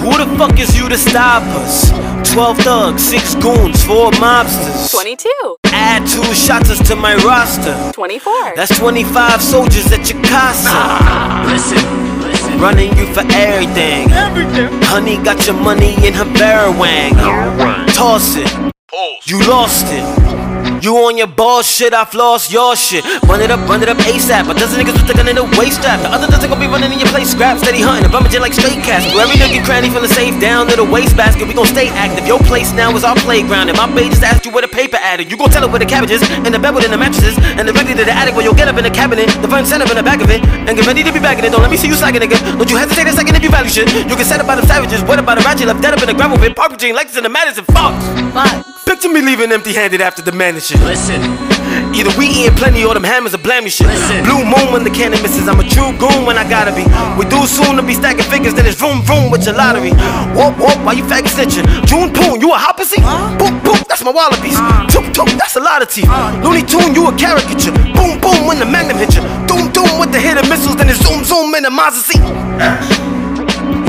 [0.01, 1.89] Who the fuck is you to stop us?
[2.33, 4.91] 12 thugs, 6 goons, 4 mobsters.
[4.91, 5.29] 22.
[5.71, 7.75] Add 2 shotters to my roster.
[7.93, 8.55] 24.
[8.55, 10.73] That's 25 soldiers at your casa.
[11.47, 11.79] listen,
[12.59, 14.11] Running you for everything.
[14.11, 14.69] Everything.
[14.83, 17.13] Honey got your money in her barrel wang.
[17.93, 18.49] Toss it.
[19.25, 20.40] You lost it.
[20.81, 23.05] You on your bullshit, I've lost your shit.
[23.29, 24.49] Run it up, run it up ASAP.
[24.49, 26.01] But dozen niggas with the gun in the waist strap.
[26.01, 28.09] The other doesn't gonna be running in your place, scrap, steady hunting.
[28.09, 29.05] And bumming like straight cats.
[29.13, 31.45] Where every nigga cranny from the safe down to the waste basket.
[31.45, 32.25] We gon' stay active.
[32.25, 33.69] Your place now is our playground.
[33.69, 35.29] And my babe just asked you where the paper added.
[35.29, 37.69] You gon' tell her where the cabbage is, and the bed within the mattresses, and
[37.69, 39.29] the ready to the attic where you'll get up in the cabinet.
[39.45, 41.45] The front center in the back of it, and get ready to be back in
[41.45, 41.53] it.
[41.53, 42.41] Don't let me see you slacking, nigga.
[42.57, 43.85] Don't you hesitate a second if you value shit.
[44.09, 45.03] You can set up by the savages.
[45.05, 46.55] What about a ratchet left dead up in the gravel pit?
[46.55, 47.65] Parker Jean, Lexus, and the Madison.
[47.69, 47.93] Fuck.
[48.33, 48.65] Fuck.
[48.85, 50.31] Picture me leaving empty handed after the
[50.77, 51.21] managing.
[51.21, 51.21] Listen.
[51.95, 53.87] Either we eating plenty or them hammers are blaming shit.
[54.23, 55.47] Blue moon when the cannon misses.
[55.47, 56.83] I'm a true goon when I gotta be.
[57.17, 59.91] We do soon to be stacking figures, then it's vroom vroom with your lottery.
[60.35, 61.65] Whoop whoop, why you faggot snitching?
[61.85, 63.01] June Poon, you a hoppersy?
[63.39, 64.57] Boop boop, that's my wallabies.
[64.91, 66.09] Toop toop, that's a lot of teeth.
[66.43, 67.73] Looney Tune, you a caricature.
[67.95, 69.23] Boom boom when the magnum hit you.
[69.47, 72.23] Doom doom with the hit of missiles, then it's zoom zoom in the Mazda seat.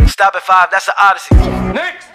[0.08, 1.34] Stop at five, that's an odyssey.
[1.72, 2.11] Next.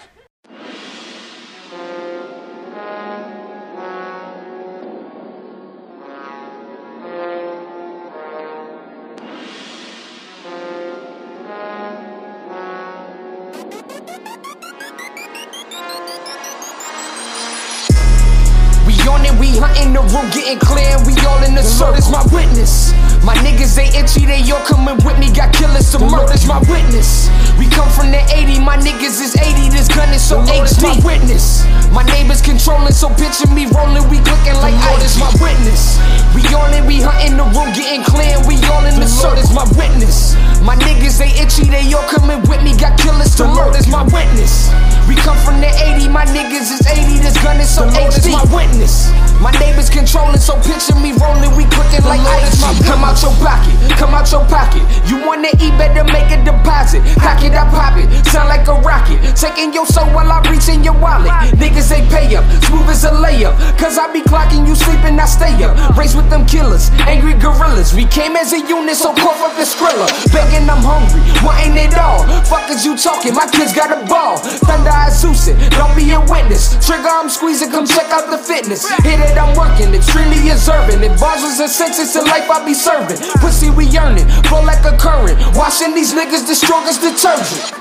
[19.58, 22.10] Hunting the room, getting clear, and we all in the circus.
[22.10, 22.92] My witness,
[23.28, 25.28] my niggas they itchy, they all coming with me.
[25.28, 26.48] Got killers, some murders.
[26.48, 27.28] My witness,
[27.60, 29.68] we come from the 80, my niggas is 80.
[29.68, 30.80] This gun is so HD.
[30.80, 35.28] My witness, my neighbors controlling, so picture me rolling, we looking like Lord is my
[35.44, 36.00] witness.
[36.32, 39.52] We on it, we hunting the room, getting clear, and we all in the circus.
[39.52, 40.32] My witness,
[40.64, 42.72] my niggas they itchy, they all coming with me.
[42.80, 43.92] Got killers, some murders.
[43.92, 44.72] My witness,
[45.04, 47.20] we come from the 80, my niggas is 80.
[47.20, 48.32] This gun is so HD.
[48.32, 49.12] My witness.
[49.38, 52.58] My neighbors controlling, so picture me rolling, we cooking like ice.
[52.82, 54.82] Come out your pocket, come out your pocket.
[55.08, 57.02] You wanna eat, better make a deposit.
[57.18, 59.18] Cock it, I pop it, sound like a rocket.
[59.34, 61.30] Taking your soul while I reach in your wallet.
[61.58, 63.56] Niggas they pay up, smooth as a layup.
[63.78, 65.74] Cause I be clocking you sleeping, I stay up.
[65.96, 67.94] Race with them killers, angry gorillas.
[67.94, 70.06] We came as a unit, so cough up the skrilla.
[70.32, 72.22] Begging, I'm hungry, wanting it all.
[72.44, 73.34] Fuck is you talking?
[73.34, 74.38] My kids got a ball.
[74.38, 76.76] Thunder, I Zeus it, don't be a witness.
[76.84, 78.86] Trigger, I'm squeezing, come check out the fitness.
[79.02, 81.02] Hit it, I'm working, extremely observant.
[81.02, 83.07] If bars was a sentence in life, I be serving.
[83.40, 85.38] Pussy, we earning, flow like a current.
[85.56, 87.72] Washing these niggas, the strongest detergent.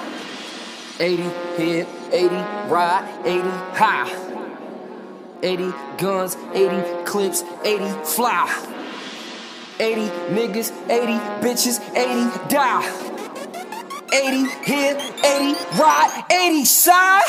[1.00, 1.24] 80
[1.58, 2.36] hit, 80
[2.70, 4.28] ride, 80 high.
[5.44, 8.48] 80 guns, 80 clips, 80 fly.
[9.80, 10.02] 80
[10.34, 11.14] niggas, 80
[11.46, 13.08] bitches, 80 die.
[14.14, 17.22] 80 hit, 80 ride, 80 side.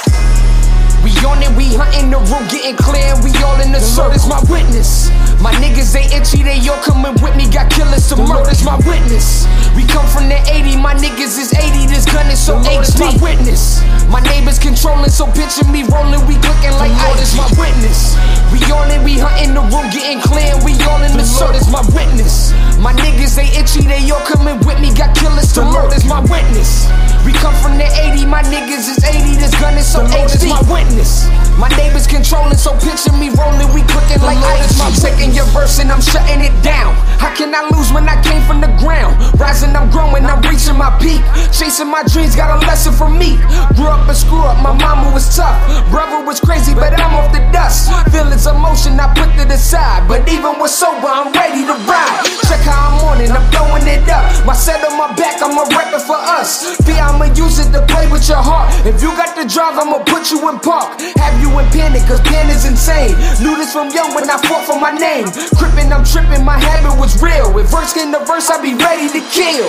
[1.03, 4.27] We on it, we hunting the room, getting clear, and we all in the, is
[4.29, 5.11] my witness.
[5.41, 9.47] My niggas ain't itchy, they all coming with me, got killers to murders, my witness.
[9.77, 12.99] We come from the 80, my niggas is 80, this gun is so HD.
[12.99, 13.79] my witness.
[14.09, 18.17] My neighbors controlling, so picture me rolling, we clicking like the Lord is my witness.
[18.49, 21.69] We on it, we hunting the room, getting clear, we all in the, the is
[21.69, 22.57] my witness.
[22.81, 25.93] My niggas they itchy, they all coming with me, got killers to the murder.
[25.93, 26.89] is my witness.
[27.29, 30.33] We come from the 80, my niggas is 80, this gun is so the Lord
[30.33, 31.29] is my witness.
[31.61, 34.79] My neighbors controlling, so picture me rolling, we clicking like ice.
[34.81, 36.97] My taking your verse and I'm shutting it down.
[37.21, 39.21] How can I lose when I came from the ground?
[39.37, 41.21] Rising, I'm growing, I'm reaching my peak.
[41.53, 43.37] Chasing my dreams, got a lesson from me.
[43.75, 45.59] Grew up a screw up, my mama was tough.
[45.91, 47.91] Brother was crazy, but I'm off the dust.
[48.15, 50.07] Feelings, emotion, I put to the side.
[50.07, 52.23] But even with sober, I'm ready to ride.
[52.47, 54.25] Check how I'm on it, I'm throwing it up.
[54.47, 56.79] My set on my back, I'm a record for us.
[56.87, 58.71] Be I'ma use it to play with your heart.
[58.87, 61.01] If you got the drive, I'ma put you in park.
[61.19, 63.19] Have you in panic, cause pain is insane.
[63.43, 65.27] Knew this from young when I fought for my name.
[65.59, 67.53] Crippin', I'm tripping, my habit was real.
[67.53, 69.69] With verse in the verse, I be ready to kill.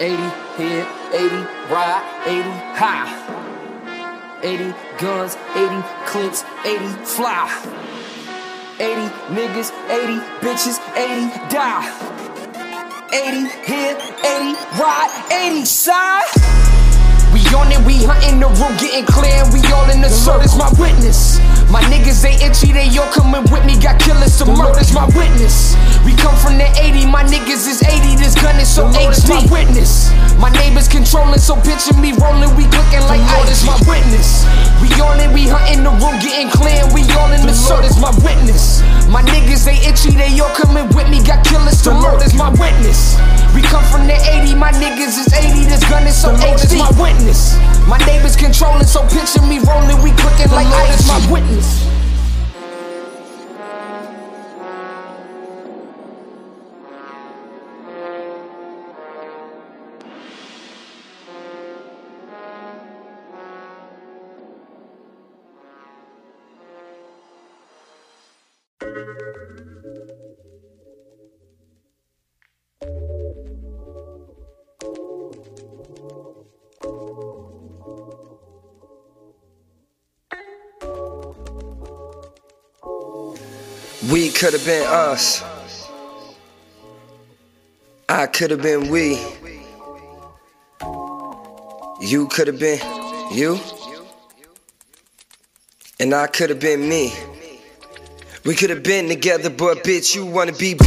[0.00, 0.16] 80
[0.56, 1.36] hit, 80
[1.70, 3.10] ride, 80 high.
[4.42, 7.50] 80 guns, 80 clips, 80 fly.
[8.78, 11.82] 80 niggas, 80 bitches, 80 die.
[13.12, 16.22] 80 hit, 80 ride, 80 side.
[17.34, 20.14] We on it, we hunting the room, getting clear, and we all in the, the
[20.14, 20.42] circle.
[20.42, 21.38] is my witness.
[21.70, 24.82] My niggas ain't itchy, they all coming with me, got killers the murder.
[24.82, 25.78] is my witness.
[26.02, 29.30] We come from the 80, my niggas is 80, this gun is so HD.
[29.30, 30.10] my witness.
[30.42, 33.62] My neighbors controlling, so picture me rolling, we cooking like ice.
[33.62, 34.42] is my witness.
[34.82, 37.54] We on it, we hunting the room, getting clear, and we all in the, the
[37.54, 37.86] circle.
[37.86, 38.82] is my witness.
[39.10, 42.24] My niggas they itchy, they all coming with me, got killers to the murder.
[42.24, 43.18] is my witness.
[43.54, 46.64] We come from the 80, my niggas is 80, this gun is so HD.
[46.64, 47.58] is my witness.
[47.88, 51.99] My neighbors controlling, so picture me rolling, we cooking like is my witness.
[84.40, 85.44] Could have been us.
[88.08, 89.20] I could have been we.
[92.00, 92.80] You could have been
[93.34, 93.60] you.
[96.00, 97.12] And I could have been me.
[98.46, 100.86] We could have been together, but bitch, you wanna be B.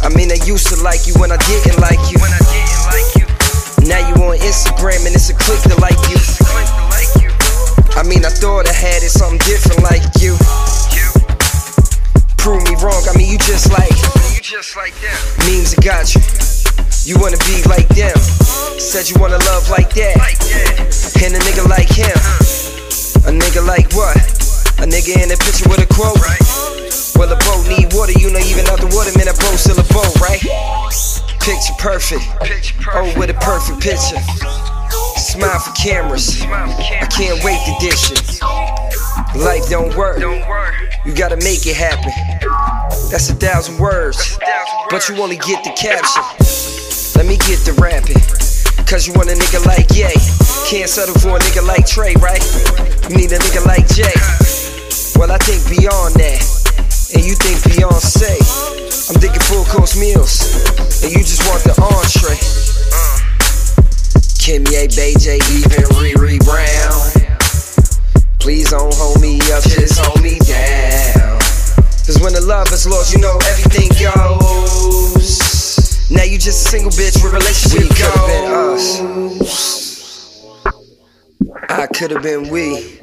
[0.00, 2.16] I mean, I used to like you when I didn't like you.
[3.86, 6.16] Now you on Instagram and it's a click to like you.
[7.94, 10.38] I mean, I thought I had it something different like you
[12.40, 13.04] prove me wrong.
[13.04, 13.92] I mean, you just like,
[14.32, 15.12] you just like them.
[15.44, 16.24] Memes that got you.
[17.04, 18.16] You wanna be like them.
[18.80, 20.16] Said you wanna love like that.
[21.20, 22.16] And a nigga like him.
[23.28, 24.16] A nigga like what?
[24.80, 26.16] A nigga in a picture with a quote.
[27.20, 28.16] Well, a boat need water.
[28.16, 30.40] You know, even out the water, man, a boat still a boat, right?
[31.44, 32.24] Picture perfect.
[32.96, 34.20] Oh, with a perfect picture.
[35.20, 36.40] Smile for cameras.
[36.40, 38.40] I can't wait to dish it.
[39.36, 40.18] Life don't work.
[41.06, 42.12] You gotta make it happen.
[43.10, 44.38] That's a thousand words,
[44.90, 46.22] but you only get the caption.
[47.16, 48.20] Let me get the rapping.
[48.86, 50.10] Cause you want a nigga like Ye.
[50.66, 52.42] Can't settle for a nigga like Trey, right?
[53.08, 54.14] You need a nigga like Jay.
[55.14, 56.42] Well, I think beyond that.
[57.14, 58.34] And you think Beyonce.
[59.10, 60.42] I'm thinking full course meals.
[61.04, 62.38] And you just want the entree.
[62.90, 63.30] Uh.
[64.42, 67.19] Kimye, Bay J, even Riri Brown.
[68.40, 71.38] Please don't hold me up, just hold me down.
[72.06, 76.08] Cause when the love is lost, you know everything goes.
[76.10, 78.98] Now you just a single bitch with relationship we could have been us.
[81.68, 82.98] I could have been we.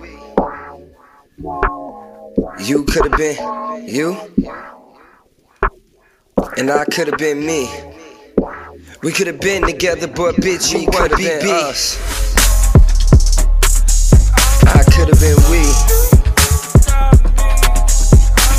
[2.66, 3.38] You could have been
[3.88, 4.18] you.
[6.58, 7.70] And I could have been me.
[9.04, 12.17] We could have been together, but bitch, you have been us.
[14.98, 15.60] Could have been we.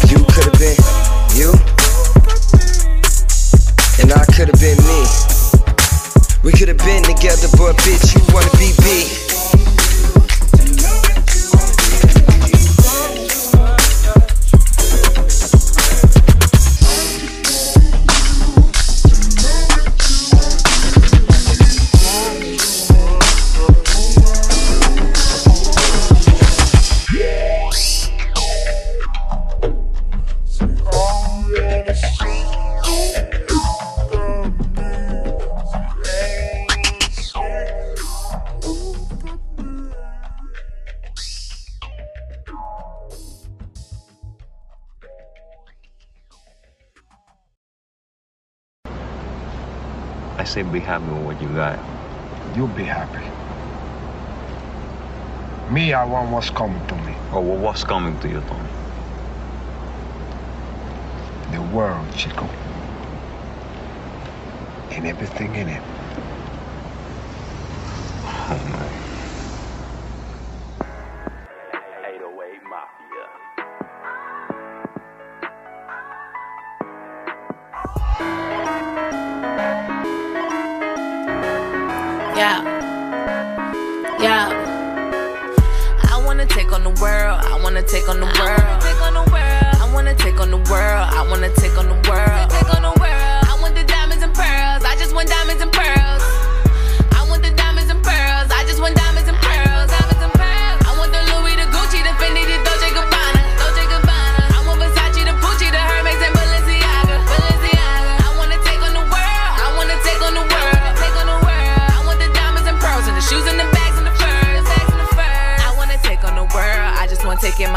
[0.08, 0.78] You could have been
[1.34, 1.50] you.
[3.98, 5.02] And I could have been me.
[6.44, 9.27] We could have been together, but bitch, you wanna be B.
[50.58, 51.78] say be happy with what you got.
[52.56, 53.22] You'll be happy.
[55.72, 57.14] Me, I want what's coming to me.
[57.30, 58.70] Oh, well, what's coming to you, Tony?
[61.52, 62.48] The world, Chico.
[64.90, 65.82] And everything in it.
[68.24, 68.97] Oh, man.
[86.38, 87.40] Wanna take on the world.
[87.42, 88.36] I wanna take on the world.
[88.38, 90.78] I wanna take on the world.
[91.18, 92.48] I wanna take on the world.
[93.50, 94.84] I want the diamonds and pearls.
[94.84, 96.37] I just want diamonds and pearls.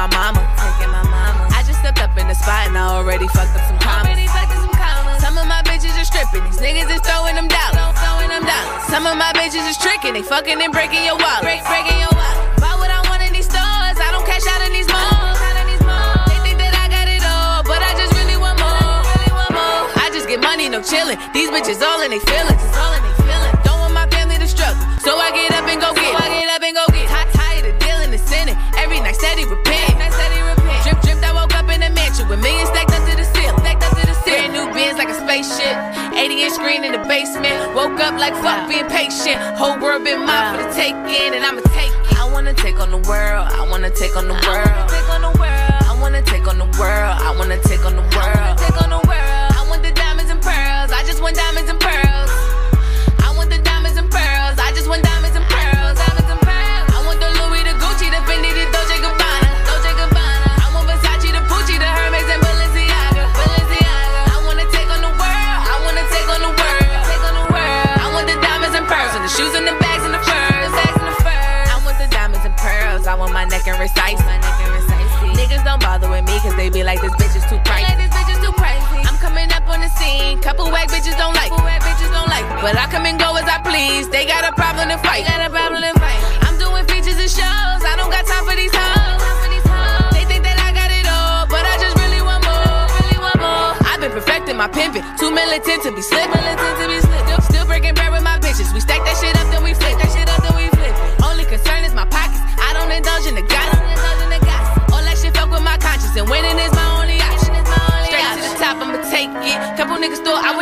[0.01, 0.41] My mama.
[0.57, 1.45] Take in my mama.
[1.53, 4.17] I just stepped up in the spot and I already fucked up some commas.
[5.21, 6.41] Some of my bitches are stripping.
[6.49, 7.93] These niggas is throwing them dollars.
[8.01, 8.81] Throwing them dollars.
[8.89, 10.17] Some of my bitches is tricking.
[10.17, 11.45] They fucking and breaking your wallet.
[11.45, 12.41] Break, breaking your wallet.
[12.57, 13.97] Buy what I want in these stores.
[14.01, 15.37] I don't cash out in these malls.
[16.33, 19.05] They think that I got it all, but I just really want more.
[20.01, 21.21] I just get money, no chillin'.
[21.29, 22.65] These bitches all in they feelings.
[23.61, 26.09] Don't want my family to struggle, so I get up and go get.
[26.09, 26.50] it.
[35.31, 35.77] Spaceship.
[36.13, 37.55] 80 inch screen in the basement.
[37.73, 39.39] Woke up like fuck being patient.
[39.55, 42.19] Whole world been mine for the taking, and I'ma take it.
[42.19, 43.47] I wanna take on the world.
[43.47, 44.67] I wanna take on the world.
[45.87, 47.15] I wanna take on the world.
[47.27, 48.59] I wanna take on the world.
[49.59, 50.91] I want the diamonds and pearls.
[50.91, 52.31] I just want diamonds and pearls.
[53.23, 54.59] I want the diamonds and pearls.
[54.59, 55.20] I just want diamonds
[80.81, 81.51] whack bitches don't like.
[81.85, 82.45] Bitches don't like.
[82.61, 84.09] But I come and go as I please.
[84.09, 85.25] They got a problem to fight.
[85.25, 86.21] Got a problem to fight.
[86.41, 87.81] I'm doing features and shows.
[87.85, 89.21] I don't got time for these hoes.
[90.17, 92.81] They think that I got it all, but I just really want more.
[92.97, 93.77] Really want more.
[93.85, 95.05] I've been perfecting my pimping.
[95.21, 96.29] Too militant to be slick.
[96.33, 97.21] Militant to be slick.
[97.29, 98.73] Still, still breaking bread with my bitches.
[98.73, 99.97] We stack that shit up, then we flip.
[100.01, 100.93] That shit up, then we flip.
[101.21, 102.41] Only concern is my pockets.
[102.57, 103.77] I don't indulge in the gossip.
[104.89, 107.53] All that shit fuck with my conscience, and winning is my only option.
[108.05, 109.57] Straight to the top, I'ma take it.
[109.77, 110.60] Couple niggas thought I make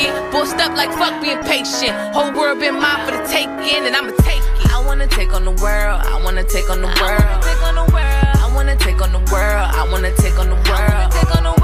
[0.00, 0.32] it.
[0.32, 1.92] Bossed up like fuck being patient.
[2.14, 4.72] Whole world been mine for the taking, and I'ma take it.
[4.72, 6.00] I wanna take on the world.
[6.02, 7.22] I wanna take on the world.
[8.40, 9.66] I wanna take on the world.
[9.80, 10.70] I wanna take on the world.
[10.72, 11.59] I